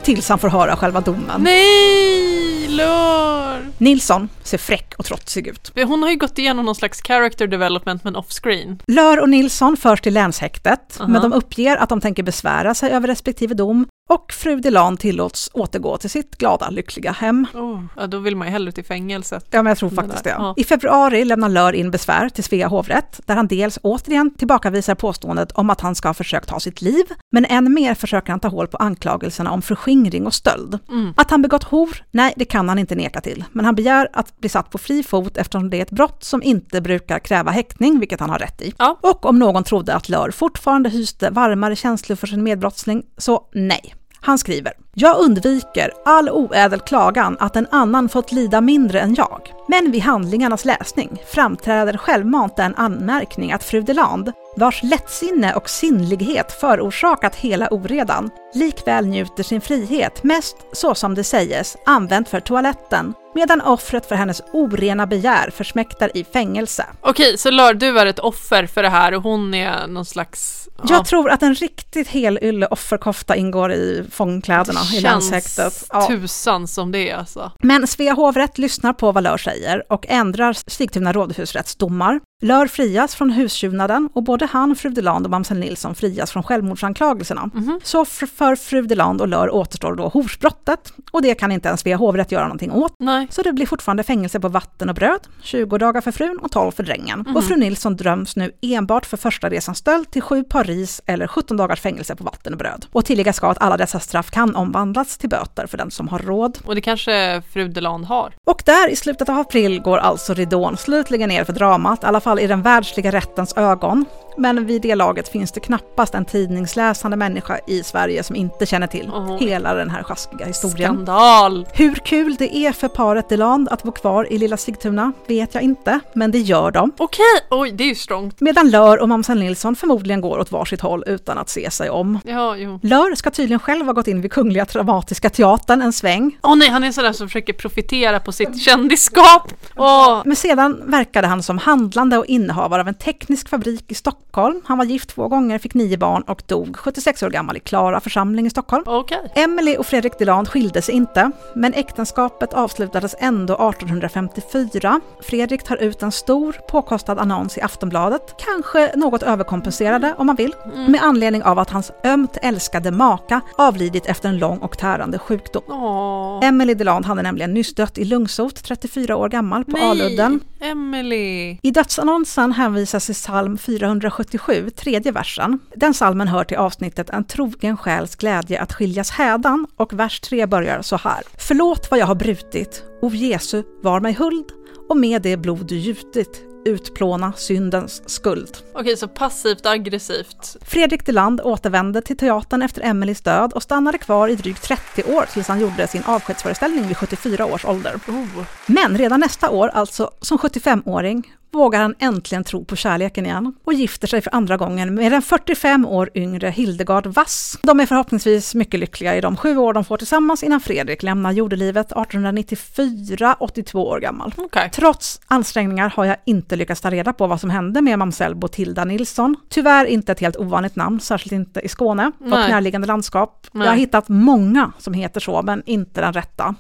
[0.03, 1.43] tills han får höra själva domen.
[1.43, 3.69] Nej, Lör.
[3.79, 5.73] Nilsson ser fräck och trotsig ut.
[5.87, 8.79] Hon har ju gått igenom någon slags character development men off-screen.
[8.87, 11.09] Lör och Nilsson förs till länshäktet, Aha.
[11.09, 15.51] men de uppger att de tänker besvära sig över respektive dom och fru Deland tillåts
[15.55, 17.47] återgå till sitt glada, lyckliga hem.
[17.55, 19.47] Oh, ja, då vill man ju hellre till fängelset.
[19.51, 20.31] Ja, men jag tror faktiskt det.
[20.31, 20.55] ja.
[20.57, 25.53] I februari lämnar Lör in besvär till Svea hovrätt, där han dels återigen tillbakavisar påståendet
[25.53, 28.49] om att han ska ha försökt ta sitt liv, men än mer försöker han ta
[28.49, 30.79] hål på anklagelserna om förskingring och stöld.
[30.89, 31.15] Mm.
[31.17, 32.05] Att han begått hor?
[32.11, 35.03] Nej, det kan han inte neka till, men han begär att bli satt på fri
[35.03, 38.63] fot eftersom det är ett brott som inte brukar kräva häktning, vilket han har rätt
[38.63, 38.75] i.
[38.79, 38.99] Ja.
[39.01, 43.95] Och om någon trodde att Lör fortfarande hyste varmare känslor för sin medbrottsling, så nej.
[44.21, 49.53] Han skriver, jag undviker all oädel klagan att en annan fått lida mindre än jag.
[49.69, 56.53] Men vid handlingarnas läsning framträder självmant den anmärkning att fru Deland, vars lättsinne och sinnlighet
[56.53, 63.15] förorsakat hela oredan, likväl njuter sin frihet mest, så som det säges, använt för toaletten,
[63.35, 66.87] medan offret för hennes orena begär försmäktar i fängelse.
[67.01, 70.69] Okej, så Lör, du är ett offer för det här och hon är någon slags...
[70.77, 75.85] ja, Jag tror att en riktigt helylle offerkofta ingår i fångkläderna i länshäktet.
[75.93, 76.07] Ja.
[76.07, 77.53] tusan som det är alltså.
[77.59, 82.21] Men Svea hovrätt lyssnar på vad Lör säger och ändrar Sigtuna rådhusrätts domar.
[82.43, 87.51] Lör frias från hustjuvnaden och både han, fru Deland och mamsell Nilsson frias från självmordsanklagelserna.
[87.55, 87.81] Mhm.
[87.83, 91.97] Så för, fru Deland och Lör återstår då horsbrottet och det kan inte ens Svea
[91.97, 92.95] hovrätt göra någonting åt.
[92.99, 93.27] Nej.
[93.31, 96.73] Så det blir fortfarande fängelse på vatten och bröd, 20 dagar för frun och 12
[96.73, 97.27] för drängen.
[97.37, 101.27] Och fru Nilsson döms nu enbart för första resans stöld till sju par ris eller
[101.27, 102.87] 17 dagars fängelse på vatten och bröd.
[102.93, 106.19] Och tilläggas ska att alla dessa straff kan omvandlas till böter för den som har
[106.19, 106.59] råd.
[106.65, 108.35] Och det kanske fru Deland har.
[108.45, 112.21] Och där i slutet av april går alltså ridån slutligen ner för dramat, i alla
[112.29, 114.05] fall i den världsliga rättens ögon.
[114.39, 118.87] Men vid det laget finns det knappast en tidningsläsande människa i Sverige som inte känner
[118.87, 119.39] till Åh.
[119.39, 120.95] hela den här sjaskiga historien.
[120.95, 121.69] Skandal!
[121.73, 125.63] Hur kul det är för paret Deland att bo kvar i lilla Sigtuna vet jag
[125.63, 126.93] inte, men det gör de.
[126.99, 128.41] Okej, oj det är ju strångt.
[128.41, 132.19] Medan Lör och mamsen Nilsson förmodligen går åt varsitt håll utan att se sig om.
[132.25, 132.81] Ja, jo.
[132.83, 136.69] Lör ska tydligen själv ha gått in vid Kungliga Dramatiska Teatern en sväng, Åh nej,
[136.69, 139.53] han är sådär som försöker profitera på sitt kändisskap.
[139.77, 144.61] Åh, men sedan verkade han som handlande och innehavare av en teknisk fabrik i Stockholm.
[144.65, 148.01] Han var gift två gånger, fick nio barn och dog 76 år gammal i Klara
[148.01, 148.85] församling i Stockholm.
[148.87, 149.33] okej.
[149.35, 155.01] Emily och Fredrik Deland skilde sig inte, men äktenskapet avslutades ändå 1854.
[155.23, 160.55] Fredrik tar ut en stor påkostad annons i Aftonbladet, kanske något överkompenserade om man vill,
[160.89, 165.63] med anledning av att hans ömt älskade maka avlidit efter en lång och tärande sjukdom.
[165.69, 166.41] Åh.
[166.43, 170.41] Emily Deland hade nämligen nyss dött i lungsot, 34 år gammal, på Aludden.
[170.61, 171.59] Emily.
[171.63, 172.08] I dödsannonsen
[172.57, 175.59] hänvisas i psalm 477, tredje versen.
[175.75, 180.47] Den psalmen hör till avsnittet En trogen själs glädje att skiljas hädan och vers 3
[180.47, 181.23] börjar så här.
[181.39, 184.47] Förlåt vad jag har brutit, o Jesu, var mig huld
[184.89, 188.57] och med det blod du gjutit, utplåna syndens skuld.
[188.75, 190.57] Okej, så passivt aggressivt.
[190.63, 195.27] Fredrik Deland återvände till teatern efter Emelies död och stannade kvar i drygt 30 år
[195.33, 197.95] tills han gjorde sin avskedsföreställning vid 74 års ålder.
[198.09, 198.45] Oh.
[198.67, 203.73] Men redan nästa år, alltså som 75-åring, vågar han äntligen tro på kärleken igen och
[203.73, 207.59] gifter sig för andra gången med den 45 år yngre Hildegard Wass.
[207.63, 211.33] De är förhoppningsvis mycket lyckliga i de sju år de får tillsammans innan Fredrik lämnar
[211.33, 214.35] jordelivet 1894, 82 år gammal.
[214.37, 214.71] Okej.
[214.73, 218.85] Trots ansträngningar har jag inte lyckats ta reda på vad som hände med mamsell Botilda
[218.85, 219.37] Nilsson.
[219.49, 223.47] Tyvärr inte ett helt ovanligt namn, särskilt inte i Skåne och närliggande landskap.
[223.53, 223.67] Nej.
[223.67, 226.55] Jag har hittat många som heter så, men inte den rätta.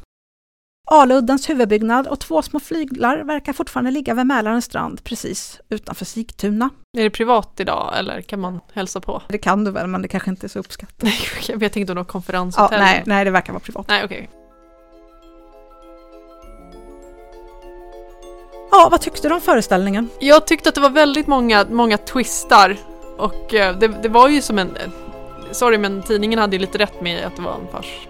[0.91, 6.70] Aluddens huvudbyggnad och två små flyglar verkar fortfarande ligga vid Mälarens strand precis utanför Sigtuna.
[6.99, 9.22] Är det privat idag eller kan man hälsa på?
[9.28, 11.03] Det kan du väl, men det kanske inte är så uppskattat.
[11.03, 11.14] Nej,
[11.49, 12.80] jag inte om något Ja, konferenshotell.
[12.80, 13.86] nej, nej, det verkar vara privat.
[13.89, 14.30] Nej, okej.
[18.70, 20.09] Ja, vad tyckte du om föreställningen?
[20.20, 22.76] Jag tyckte att det var väldigt många, många twistar
[23.18, 24.76] och eh, det, det var ju som en...
[24.76, 24.82] eh,
[25.53, 28.09] Sorry men tidningen hade ju lite rätt med att det var en fars.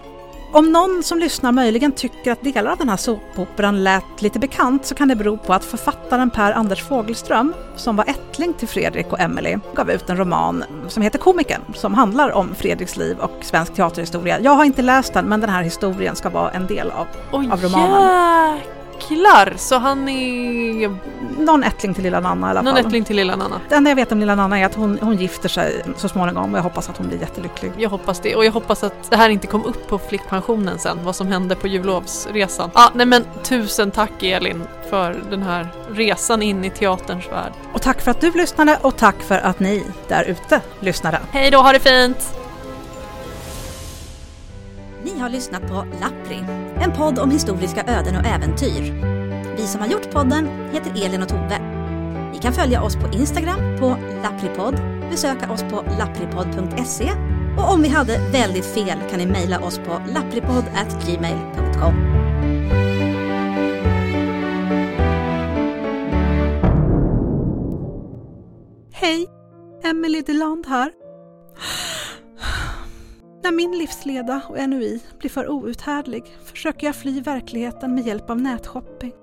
[0.51, 4.85] Om någon som lyssnar möjligen tycker att delar av den här såpoperan lät lite bekant
[4.85, 9.13] så kan det bero på att författaren Per Anders Fogelström, som var ättling till Fredrik
[9.13, 13.31] och Emily, gav ut en roman som heter Komikern, som handlar om Fredriks liv och
[13.41, 14.39] svensk teaterhistoria.
[14.39, 17.49] Jag har inte läst den, men den här historien ska vara en del av Oj
[17.51, 18.59] Av romanen.
[18.99, 19.53] Jäklar!
[19.57, 20.95] Så han är
[21.39, 22.85] någon ättling till lilla Nanna i alla någon fall.
[22.85, 23.61] ättling till lilla Nanna.
[23.69, 26.51] Det enda jag vet om lilla Nanna är att hon, hon gifter sig så småningom
[26.53, 27.71] och jag hoppas att hon blir jättelycklig.
[27.77, 30.97] Jag hoppas det och jag hoppas att det här inte kom upp på flickpensionen sen,
[31.03, 32.69] vad som hände på jullovsresan.
[32.73, 37.51] Ah, nej men tusen tack Elin för den här resan in i teaterns värld.
[37.73, 41.19] Och tack för att du lyssnade och tack för att ni där ute lyssnade.
[41.31, 42.35] Hej då, ha det fint!
[45.13, 46.45] Ni har lyssnat på Lappri,
[46.81, 48.93] en podd om historiska öden och äventyr.
[49.57, 51.59] Vi som har gjort podden heter Elin och Tove.
[52.33, 57.11] Ni kan följa oss på Instagram på lappripodd, besöka oss på lappripodd.se
[57.57, 61.93] och om vi hade väldigt fel kan ni mejla oss på lappripodd.gmail.com.
[68.93, 69.27] Hej!
[69.83, 70.98] Emily Deland här.
[73.49, 78.41] När min livsleda och NUI blir för outhärdlig försöker jag fly verkligheten med hjälp av
[78.41, 79.13] nätshopping.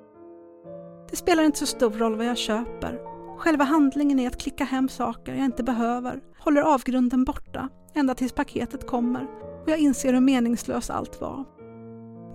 [1.11, 3.01] Det spelar inte så stor roll vad jag köper.
[3.39, 8.33] Själva handlingen är att klicka hem saker jag inte behöver, håller avgrunden borta ända tills
[8.33, 9.27] paketet kommer
[9.63, 11.45] och jag inser hur meningslös allt var.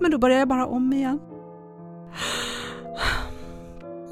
[0.01, 1.19] Men då börjar jag bara om igen.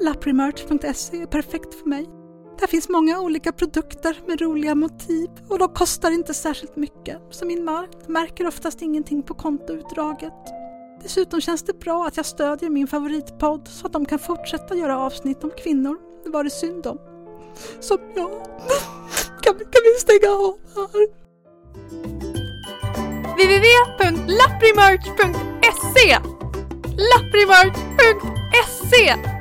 [0.00, 2.19] Laprimerch.se är perfekt för mig.
[2.60, 7.46] Där finns många olika produkter med roliga motiv och de kostar inte särskilt mycket, så
[7.46, 10.32] min man märker oftast ingenting på kontoutdraget.
[11.02, 14.98] Dessutom känns det bra att jag stödjer min favoritpodd så att de kan fortsätta göra
[14.98, 16.98] avsnitt om kvinnor, det var det synd om.
[17.80, 18.30] Som jag.
[19.42, 21.08] Kan vi, kan vi stänga av här?
[23.36, 26.18] www.lapprimerch.se
[27.12, 29.39] Lapprimerch.se